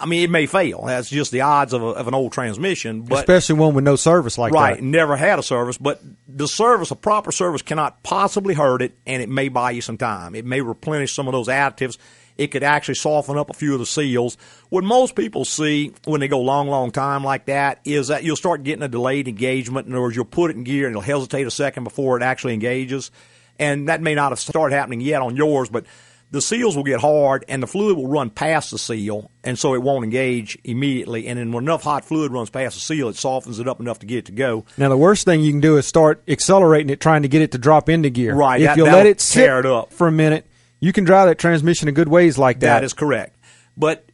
[0.00, 0.84] I mean, it may fail.
[0.86, 3.02] That's just the odds of, a, of an old transmission.
[3.02, 4.74] But Especially one with no service like right, that.
[4.76, 5.76] Right, never had a service.
[5.76, 9.80] But the service, a proper service, cannot possibly hurt it, and it may buy you
[9.80, 10.34] some time.
[10.34, 11.98] It may replenish some of those additives.
[12.38, 14.38] It could actually soften up a few of the seals.
[14.68, 18.36] What most people see when they go long, long time like that is that you'll
[18.36, 19.88] start getting a delayed engagement.
[19.88, 22.22] In other words, you'll put it in gear and it'll hesitate a second before it
[22.22, 23.10] actually engages.
[23.58, 25.84] And that may not have started happening yet on yours, but
[26.30, 29.74] the seals will get hard and the fluid will run past the seal, and so
[29.74, 31.26] it won't engage immediately.
[31.26, 34.00] And then when enough hot fluid runs past the seal, it softens it up enough
[34.00, 34.64] to get it to go.
[34.76, 37.52] Now, the worst thing you can do is start accelerating it, trying to get it
[37.52, 38.34] to drop into gear.
[38.34, 39.92] Right, If that- you let it sit it up.
[39.92, 40.46] for a minute,
[40.80, 42.74] you can drive that transmission in good ways like that.
[42.80, 43.36] That is correct.
[43.76, 44.08] But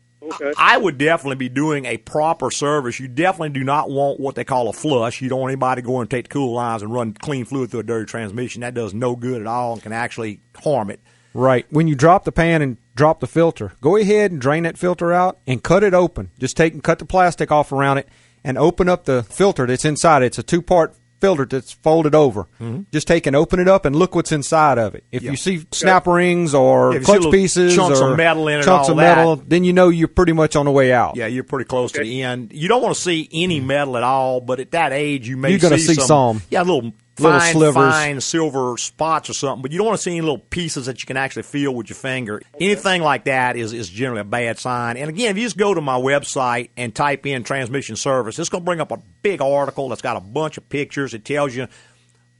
[0.58, 2.98] I would definitely be doing a proper service.
[2.98, 5.20] You definitely do not want what they call a flush.
[5.20, 7.70] You don't want anybody to go and take the cool lines and run clean fluid
[7.70, 8.62] through a dirty transmission.
[8.62, 11.00] That does no good at all and can actually harm it.
[11.34, 11.66] Right.
[11.70, 15.12] When you drop the pan and drop the filter, go ahead and drain that filter
[15.12, 16.30] out and cut it open.
[16.38, 18.08] Just take and cut the plastic off around it
[18.44, 20.26] and open up the filter that's inside it.
[20.26, 20.94] It's a two part
[21.24, 22.46] filter that's folded over.
[22.60, 22.84] Mhm.
[22.92, 25.04] Just take and open it up and look what's inside of it.
[25.10, 25.30] If Yeah.
[25.30, 28.48] you see snap rings or Yeah, if you see clutch pieces chunks of or metal
[28.48, 29.16] in it, chunks all of that.
[29.16, 31.16] metal, then you know you're pretty much on the way out.
[31.16, 32.50] Yeah, you're pretty close to the end.
[32.52, 35.50] You don't want to see any metal at all, but at that age, you may
[35.50, 36.42] You're gonna see see some.
[36.50, 36.92] Yeah, little.
[37.18, 37.74] Little fine, slivers.
[37.74, 41.00] fine silver spots or something, but you don't want to see any little pieces that
[41.00, 42.42] you can actually feel with your finger.
[42.60, 44.96] Anything like that is, is generally a bad sign.
[44.96, 48.48] And again, if you just go to my website and type in transmission service, it's
[48.48, 51.14] going to bring up a big article that's got a bunch of pictures.
[51.14, 51.68] It tells you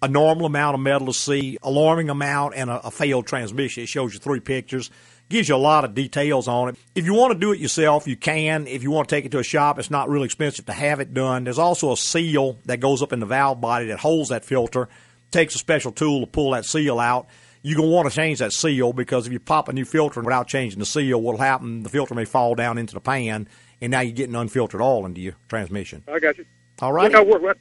[0.02, 3.84] a normal amount of metal to see, alarming amount, and a, a failed transmission.
[3.84, 4.90] It shows you three pictures,
[5.34, 6.76] gives you a lot of details on it.
[6.94, 8.66] If you want to do it yourself, you can.
[8.66, 11.00] If you want to take it to a shop, it's not really expensive to have
[11.00, 11.44] it done.
[11.44, 14.88] There's also a seal that goes up in the valve body that holds that filter.
[15.30, 17.26] Takes a special tool to pull that seal out.
[17.62, 20.20] You're going to want to change that seal because if you pop a new filter
[20.20, 23.48] without changing the seal, what'll happen, the filter may fall down into the pan,
[23.80, 26.04] and now you're getting unfiltered oil into your transmission.
[26.06, 26.44] I got you.
[26.80, 27.10] All right.
[27.10, 27.56] Look, I work right.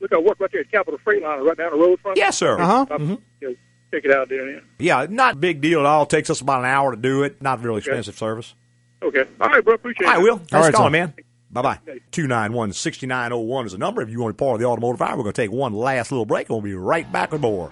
[0.00, 2.12] Look, I work right there at Capital Freightliner, right down the road from.
[2.14, 2.60] Yes, sir.
[2.60, 2.86] Uh-huh.
[2.90, 3.20] Mhm.
[3.40, 3.48] Yeah,
[3.92, 4.50] check it out there.
[4.50, 4.60] Yeah.
[4.78, 6.04] Yeah, not a big deal at all.
[6.04, 7.40] It takes us about an hour to do it.
[7.42, 8.54] Not really expensive service.
[9.02, 9.24] Okay.
[9.40, 9.74] All right, bro.
[9.74, 10.14] Appreciate it.
[10.14, 10.18] I.
[10.18, 10.38] Will.
[10.38, 10.98] Thanks for right, calling, sir.
[10.98, 11.14] man.
[11.50, 11.78] Bye bye.
[12.10, 14.02] 291 6901 is the number.
[14.02, 15.72] If you want to be part of the automotive hour, we're going to take one
[15.72, 17.70] last little break and we'll be right back with more.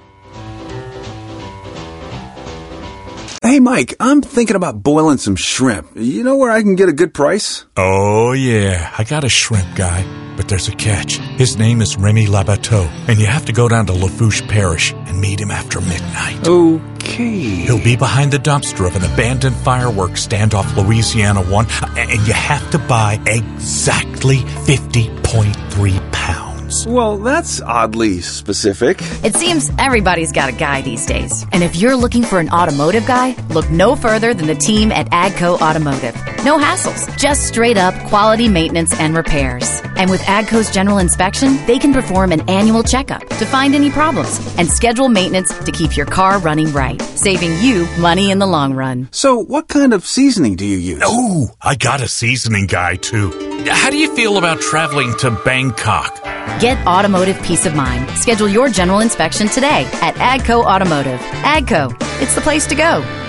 [3.47, 5.93] Hey, Mike, I'm thinking about boiling some shrimp.
[5.95, 7.65] You know where I can get a good price?
[7.77, 10.05] Oh, yeah, I got a shrimp guy.
[10.37, 11.19] But there's a catch.
[11.39, 15.21] His name is Remy Labateau, and you have to go down to Lafourche Parish and
[15.21, 16.45] meet him after midnight.
[16.45, 17.39] Okay.
[17.63, 21.67] He'll be behind the dumpster of an abandoned fireworks stand off Louisiana 1,
[21.97, 26.56] and you have to buy exactly 50.3 pounds.
[26.87, 28.99] Well, that's oddly specific.
[29.25, 31.47] It seems everybody's got a guy these days.
[31.53, 35.11] And if you're looking for an automotive guy, look no further than the team at
[35.11, 36.15] AGCO Automotive.
[36.45, 39.76] No hassles, just straight up quality maintenance and repairs.
[39.97, 44.39] And with AGCO's general inspection, they can perform an annual checkup to find any problems
[44.59, 48.75] and schedule maintenance to keep your car running right, saving you money in the long
[48.75, 49.09] run.
[49.11, 51.03] So, what kind of seasoning do you use?
[51.05, 53.31] Oh, I got a seasoning guy too.
[53.69, 56.23] How do you feel about traveling to Bangkok?
[56.61, 58.09] Get automotive peace of mind.
[58.19, 61.21] Schedule your general inspection today at AGCO Automotive.
[61.21, 61.93] AGCO,
[62.23, 63.26] it's the place to go.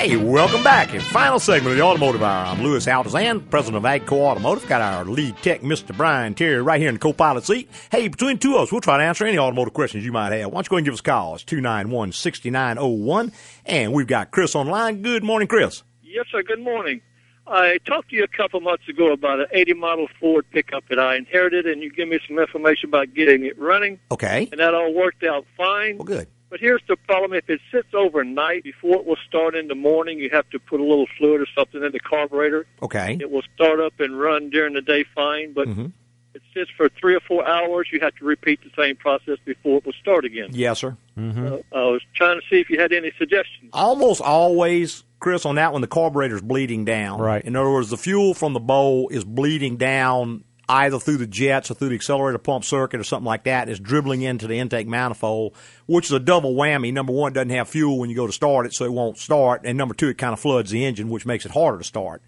[0.00, 0.94] Hey, welcome back.
[0.94, 4.66] In final segment of the Automotive Hour, I'm Louis Altazan, president of AGCO Automotive.
[4.66, 5.94] Got our lead tech, Mr.
[5.94, 7.68] Brian Terry, right here in the co-pilot seat.
[7.92, 10.46] Hey, between two of us, we'll try to answer any automotive questions you might have.
[10.52, 11.34] Why don't you go ahead and give us a call?
[11.34, 13.32] It's 291-6901.
[13.66, 15.02] And we've got Chris online.
[15.02, 15.82] Good morning, Chris.
[16.02, 16.42] Yes, sir.
[16.44, 17.02] Good morning.
[17.46, 20.98] I talked to you a couple months ago about an 80 model Ford pickup that
[20.98, 24.48] I inherited, and you gave me some information about getting it running, Okay.
[24.50, 25.98] and that all worked out fine.
[25.98, 26.26] Well, good.
[26.50, 30.18] But here's the problem: if it sits overnight before it will start in the morning,
[30.18, 32.66] you have to put a little fluid or something in the carburetor.
[32.82, 33.16] Okay.
[33.20, 35.92] It will start up and run during the day fine, but Mhm.
[36.34, 37.88] it sits for three or four hours.
[37.92, 40.48] You have to repeat the same process before it will start again.
[40.50, 40.96] Yes, sir.
[41.18, 41.46] Mm-hmm.
[41.46, 43.70] Uh, I was trying to see if you had any suggestions.
[43.72, 47.20] almost always, Chris, on that one, the carburetor's bleeding down.
[47.20, 47.44] Right.
[47.44, 51.70] In other words, the fuel from the bowl is bleeding down either through the jets
[51.70, 54.86] or through the accelerator pump circuit or something like that is dribbling into the intake
[54.86, 55.54] manifold,
[55.86, 56.92] which is a double whammy.
[56.92, 59.18] Number one, it doesn't have fuel when you go to start it, so it won't
[59.18, 59.62] start.
[59.64, 62.22] And number two, it kind of floods the engine, which makes it harder to start.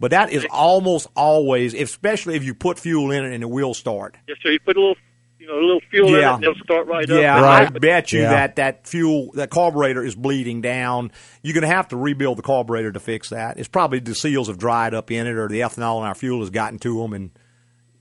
[0.00, 3.74] But that is almost always, especially if you put fuel in it and it will
[3.74, 4.16] start.
[4.26, 4.50] Yes, sir.
[4.50, 4.96] You put a little,
[5.38, 6.34] you know, a little fuel in it, Yeah.
[6.34, 7.20] and it'll start right up.
[7.20, 7.74] Yeah, up.
[7.74, 8.30] I bet you Yeah.
[8.30, 11.12] that that fuel, that carburetor is bleeding down.
[11.42, 13.58] You're going to have to rebuild the carburetor to fix that.
[13.58, 16.40] It's probably the seals have dried up in it, or the ethanol in our fuel
[16.40, 17.30] has gotten to them and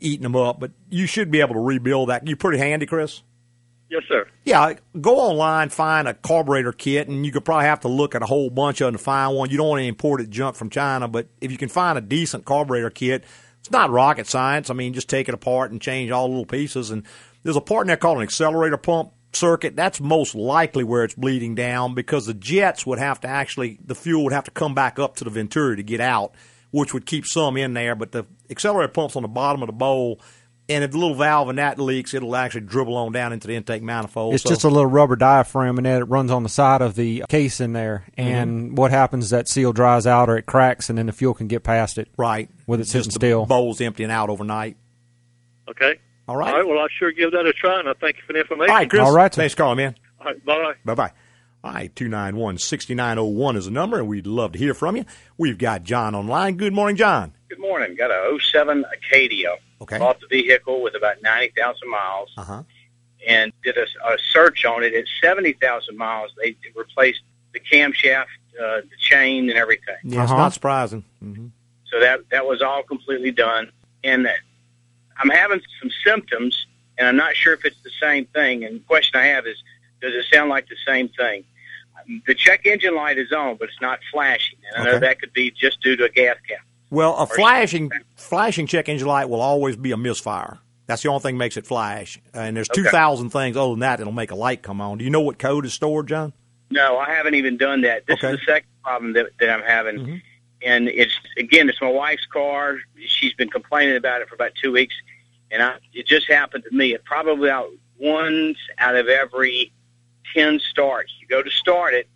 [0.02, 0.60] eaten them up.
[0.60, 2.28] But you should be able to rebuild that.
[2.28, 3.22] You're pretty handy, Chris.
[3.89, 4.26] Yes, sir.
[4.45, 8.22] Yeah, go online, find a carburetor kit, and you could probably have to look at
[8.22, 9.49] a whole bunch of them to find one.
[9.49, 12.02] You don't want to import it junk from China, but if you can find a
[12.02, 13.26] decent carburetor kit,
[13.60, 14.70] it's not rocket science.
[14.70, 16.89] I mean, just take it apart and change all the little pieces.
[16.89, 17.04] And
[17.43, 19.76] there's a part in there called an accelerator pump circuit.
[19.76, 23.95] That's most likely where it's bleeding down because the jets would have to actually, the
[23.95, 26.34] fuel would have to come back up to the Venturi to get out,
[26.72, 27.96] which would keep some in there.
[27.96, 30.20] But the accelerator pump's on the bottom of the bowl.
[30.70, 33.56] And if the little valve in that leaks, it'll actually dribble on down into the
[33.56, 34.36] intake manifold.
[34.36, 36.96] It's So- just a little rubber diaphragm, and then it runs on the side of
[36.96, 38.06] the case in there.
[38.18, 38.30] Mm-hmm.
[38.30, 41.34] And what happens is that seal dries out or it cracks, and then the fuel
[41.34, 42.08] can get past it.
[42.16, 42.50] Right.
[42.68, 43.46] With it Just sitting the still.
[43.48, 44.78] bowl's emptying out overnight.
[45.70, 46.00] Okay.
[46.28, 46.52] All right.
[46.54, 46.68] All right.
[46.68, 48.70] Well, I'll sure give that a try, and I thank you for the information.
[48.72, 49.02] All right, Chris.
[49.02, 49.96] All right, Thanks for calling, man.
[50.22, 50.46] All right.
[50.46, 50.74] Bye.
[50.86, 51.12] Bye bye.
[51.64, 55.05] All right, 291 6901 is the number, and we'd love to hear from you.
[55.38, 56.57] We've got John online.
[56.57, 57.34] Good morning, John.
[57.49, 57.95] Good morning.
[57.95, 59.57] Got a 07 Acadia.
[59.80, 59.99] Okay.
[59.99, 62.64] Bought the vehicle with about 90,000 miles Uh huh.
[63.28, 64.93] and did a, a search on it.
[64.95, 67.22] At 70,000 miles, they replaced
[67.53, 68.26] the camshaft
[68.59, 69.95] uh, the chain and everything.
[70.03, 71.03] Yeah, it's not surprising.
[71.20, 71.47] hmm
[71.91, 73.72] So that that was all completely done,
[74.03, 74.38] and that
[75.18, 76.66] I'm having some symptoms,
[76.97, 78.64] and I'm not sure if it's the same thing.
[78.66, 79.57] And the question I have is,
[80.01, 81.43] does it sound like the same thing?
[82.28, 85.08] The check engine light is on, but it's not flashing, and I know Okay.
[85.08, 86.60] that could be just due to a gas cap.
[86.89, 90.60] Well, a flashing flashing check engine light will always be a misfire.
[90.88, 92.20] That's the only thing that makes it flash.
[92.34, 92.82] And there's Okay.
[92.84, 94.97] two thousand things other than that that'll make a light come on.
[94.97, 96.34] Do you know what code is stored, John?
[96.70, 98.06] No, I haven't even done that.
[98.08, 98.34] This Okay.
[98.34, 99.97] is the second problem that, that I'm having.
[99.99, 100.16] Mm-hmm.
[100.64, 102.78] And it's, again, it's my wife's car.
[103.06, 104.95] She's been complaining about it for about two weeks.
[105.49, 106.93] And I, it just happened to me.
[106.93, 109.72] It probably out once out of every
[110.36, 111.12] 10 starts.
[111.20, 112.08] You go to start it,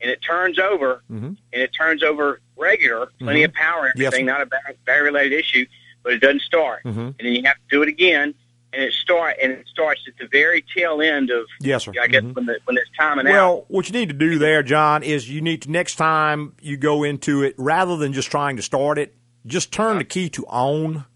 [0.00, 1.26] and it turns over, Mm-hmm.
[1.26, 3.46] and it turns over regular, plenty Mhm.
[3.46, 4.32] of power and everything, sir.
[4.32, 5.66] not a battery- battery-related issue,
[6.02, 6.82] but it doesn't start.
[6.84, 7.00] Mm-hmm.
[7.00, 8.34] And then you have to do it again,
[8.72, 11.92] and it start and it starts at the very tail end of, Yes, sir.
[12.00, 13.32] I guess, when, the, when it's timing out.
[13.32, 16.76] Well, what you need to do there, John, is you need to next time you
[16.76, 19.14] go into it, rather than just trying to start it,
[19.46, 21.06] just turn the key to on,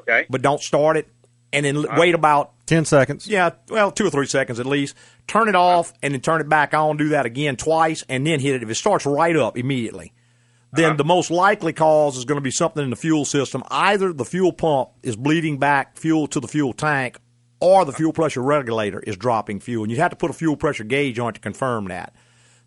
[0.00, 0.26] Okay.
[0.28, 1.08] but don't start it,
[1.52, 3.26] and then l wait about Ten seconds.
[3.26, 4.96] yeah, well, two or three seconds at least.
[5.26, 6.96] Turn it off and then turn it back on.
[6.96, 8.62] Do that again twice, and then hit it.
[8.62, 10.12] If it starts right up immediately,
[10.72, 10.96] then uh-huh.
[10.96, 13.62] the most likely cause is going to be something in the fuel system.
[13.70, 17.18] Either the fuel pump is bleeding back fuel to the fuel tank,
[17.60, 19.84] or the fuel pressure regulator is dropping fuel.
[19.84, 22.14] And you'd have to put a fuel pressure gauge on it to confirm that.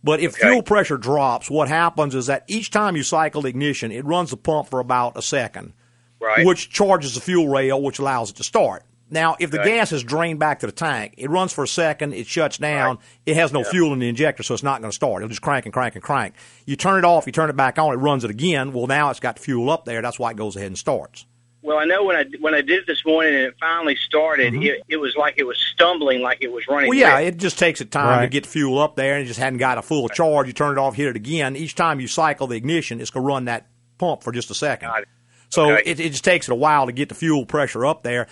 [0.03, 3.91] But if fuel pressure drops, what happens is that each time you cycle the ignition,
[3.91, 5.74] it runs the pump for about a second,
[6.22, 6.45] Right.
[6.45, 8.84] which charges the fuel rail, which allows it to start.
[9.10, 9.76] Now, if the Okay.
[9.78, 12.97] gas is drained back to the tank, it runs for a second, it shuts down,
[13.26, 13.70] it has no Yeah.
[13.70, 15.22] fuel in the injector, so it's not going to start.
[15.22, 16.34] It'll just crank and crank and crank.
[16.66, 18.74] You turn it off, you turn it back on, it runs it again.
[18.74, 20.01] Well, now it's got fuel up there.
[20.01, 21.26] That's why it goes ahead and starts.
[21.62, 24.53] Well, I know when I when I did it this morning and it finally started,
[24.53, 26.84] it, it was like it was stumbling, like it was running.
[26.84, 26.89] Mm-hmm.
[26.89, 27.26] Well, yeah, red.
[27.28, 29.80] it just takes it time to get fuel up there, and it just hadn't got
[29.80, 30.45] a full charge.
[30.45, 31.56] You turn it off, hit it again.
[31.56, 33.66] Each time you cycle the ignition, it's going to run that
[33.97, 34.91] pump for just a second.
[35.49, 35.84] So Okay.
[35.89, 38.28] it, it just takes it a while to get the fuel pressure up there.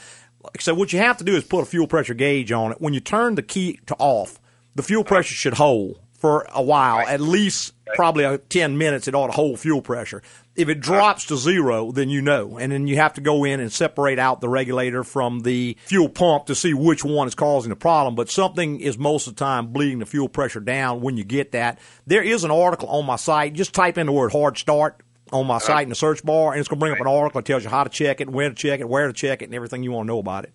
[0.60, 2.82] So what you have to do is put a fuel pressure gauge on it.
[2.82, 4.40] When you turn the key to off,
[4.76, 9.08] the fuel pressure should hold for a while, at least probably uh, 10 minutes.
[9.10, 10.22] It ought to hold fuel pressure.
[10.56, 13.60] If it drops to zero, then you know, and then you have to go in
[13.60, 17.72] and separate out the regulator from the fuel pump to see which one is causing
[17.72, 18.16] the problem.
[18.16, 21.52] But something is most of the time bleeding the fuel pressure down when you get
[21.52, 21.80] that.
[22.08, 23.54] There is an article on my site.
[23.54, 25.02] Just type in the word hard start
[25.32, 27.08] on my uh, site in the search bar, and it's going to bring up an
[27.08, 29.42] article that tells you how to check it, when to check it, where to check
[29.42, 30.54] it, and everything you want to know about it.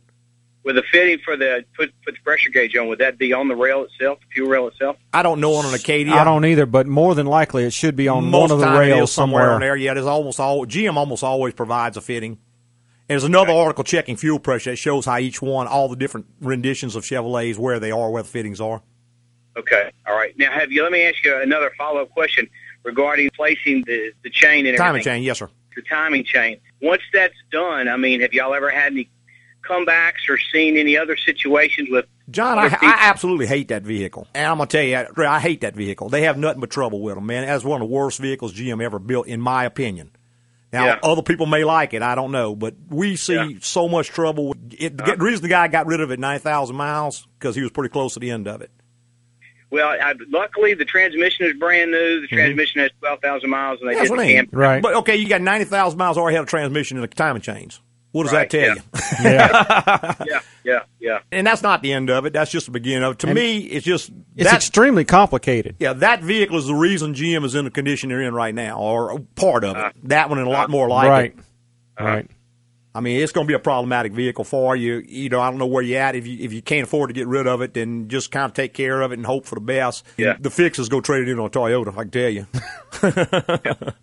[0.65, 3.49] with the fitting for the put put the pressure gauge on, would that be on
[3.49, 4.97] the rail itself, the fuel rail itself?
[5.13, 6.13] I don't know on an Acadia.
[6.15, 8.79] I don't either, but more than likely it should be on Most one of the
[8.79, 9.55] rails somewhere somewhere.
[9.55, 9.77] on there.
[9.77, 12.33] Yeah, there's almost all GM almost always provides a fitting.
[13.11, 16.27] And there's another article checking fuel pressure that shows how each one, all the different
[16.43, 18.83] renditions of Chevrolets, where they are, where the fittings are.
[19.57, 20.37] Okay, all right.
[20.39, 20.83] Now, have you?
[20.83, 22.49] Let me ask you another follow up question
[22.85, 25.15] regarding placing the the chain and Timing everything.
[25.15, 25.49] chain, yes, sir.
[25.75, 26.61] The timing chain.
[26.83, 29.09] Once that's done, I mean, have y'all ever had any
[29.63, 34.27] comebacks or seen any other situations with John, I, I absolutely hate that vehicle.
[34.35, 34.85] And I'm going to tell
[35.17, 36.11] you, I hate that vehicle.
[36.11, 37.47] They have nothing but trouble with them, man.
[37.47, 40.11] That's one of the worst vehicles GM ever built, in my opinion.
[40.71, 40.99] Now, Yeah.
[41.03, 42.03] other people may like it.
[42.03, 42.55] I don't know.
[42.55, 44.51] But we see so much trouble.
[44.51, 45.17] With it, the uh-huh.
[45.17, 48.21] reason the guy got rid of it 9,000 miles, because he was pretty close to
[48.21, 48.71] the end of it.
[49.71, 52.21] Well, I, luckily the transmission is brand new.
[52.23, 52.37] The mm-hmm.
[52.37, 53.99] transmission has twelve thousand miles, and they Mm-hmm.
[53.99, 54.47] That's did what the I mean.
[54.51, 54.83] cam.
[54.83, 57.81] But okay, you got 90,000 miles already had a transmission and a timing chains.
[58.13, 58.77] What does Right, that
[59.21, 60.15] tell yeah.
[60.25, 60.27] you?
[60.33, 61.19] yeah, yeah, yeah.
[61.31, 62.33] And that's not the end of it.
[62.33, 63.19] That's just the beginning of it.
[63.21, 65.77] To And me, it's just It's that's extremely complicated.
[65.79, 68.79] Yeah, that vehicle is the reason GM is in the condition they're in right now,
[68.81, 69.85] or part of it.
[69.85, 71.35] Uh, that one and a lot uh, more like right.
[71.99, 72.03] it.
[72.03, 72.25] Right.
[72.31, 72.35] Uh,
[72.99, 75.05] I mean, it's going to be a problematic vehicle for you.
[75.07, 76.17] You know, I don't know where you're at.
[76.17, 78.55] If you if you can't afford to get rid of it, then just kind of
[78.55, 80.05] take care of it and hope for the best.
[80.17, 80.37] Yeah.
[80.41, 81.97] The fix is go trade it in on Toyota.
[81.97, 82.47] I can tell you.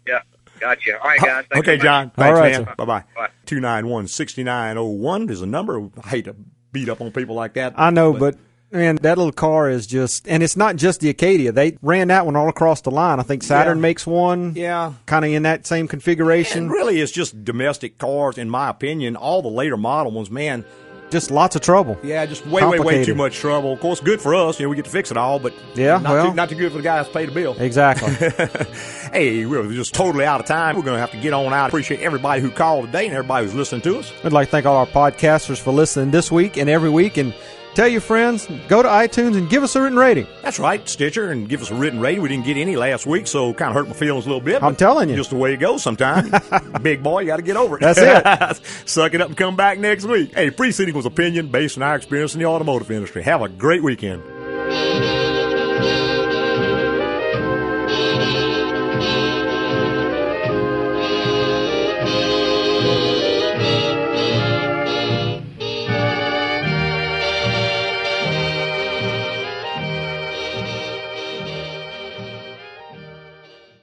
[0.08, 0.22] Yeah,
[0.62, 0.98] gotcha.
[0.98, 1.46] All right, guys.
[1.52, 1.78] Thanks okay.
[1.78, 2.06] John.
[2.06, 2.66] All Thanks, right, man.
[2.68, 2.76] sir.
[2.78, 3.04] Bye bye.
[3.18, 3.30] Bye.
[3.46, 5.90] Two nine one sixty nine oh one is a number.
[6.02, 6.36] I hate to
[6.72, 7.74] beat up on people like that.
[7.76, 8.38] I know, but
[8.76, 11.52] man, that little car is just, and it's not just the Acadia.
[11.52, 13.20] They ran that one all across the line.
[13.20, 13.82] I think Saturn Yeah.
[13.82, 14.94] makes one, Yeah.
[15.06, 16.64] kind of in that same configuration.
[16.64, 19.16] And really, it's just domestic cars, in my opinion.
[19.16, 20.66] All the later model ones, man.
[21.12, 21.98] Just lots of trouble.
[22.04, 23.72] Yeah, just way, way, way too much trouble.
[23.74, 24.60] Of course, good for us.
[24.60, 26.30] You know, we get to fix it all, but Yeah, not, well.
[26.30, 27.56] too, not too good for the guys to pay the bill.
[27.60, 28.12] Exactly.
[29.14, 30.76] hey, we're just totally out of time.
[30.76, 31.68] We're going to have to get on out.
[31.70, 34.12] Appreciate everybody who called today and everybody who's listening to us.
[34.24, 37.18] I'd like to thank all our podcasters for listening this week and every week.
[37.18, 37.36] And
[37.76, 40.28] tell your friends, go to iTunes and give us a written rating.
[40.42, 42.22] That's right, Stitcher, and give us a written rating.
[42.22, 44.64] We didn't get any last week, so kind of hurt my feelings a little bit.
[44.64, 45.16] I'm telling you.
[45.16, 46.32] just the way it goes sometimes.
[46.82, 47.82] Big boy, you got to get over it.
[47.82, 48.66] That's it.
[48.86, 50.34] Suck it up and come back next week.
[50.34, 53.22] Hey, preceding was opinion based on our experience in the automotive industry.
[53.24, 54.24] Have a great weekend.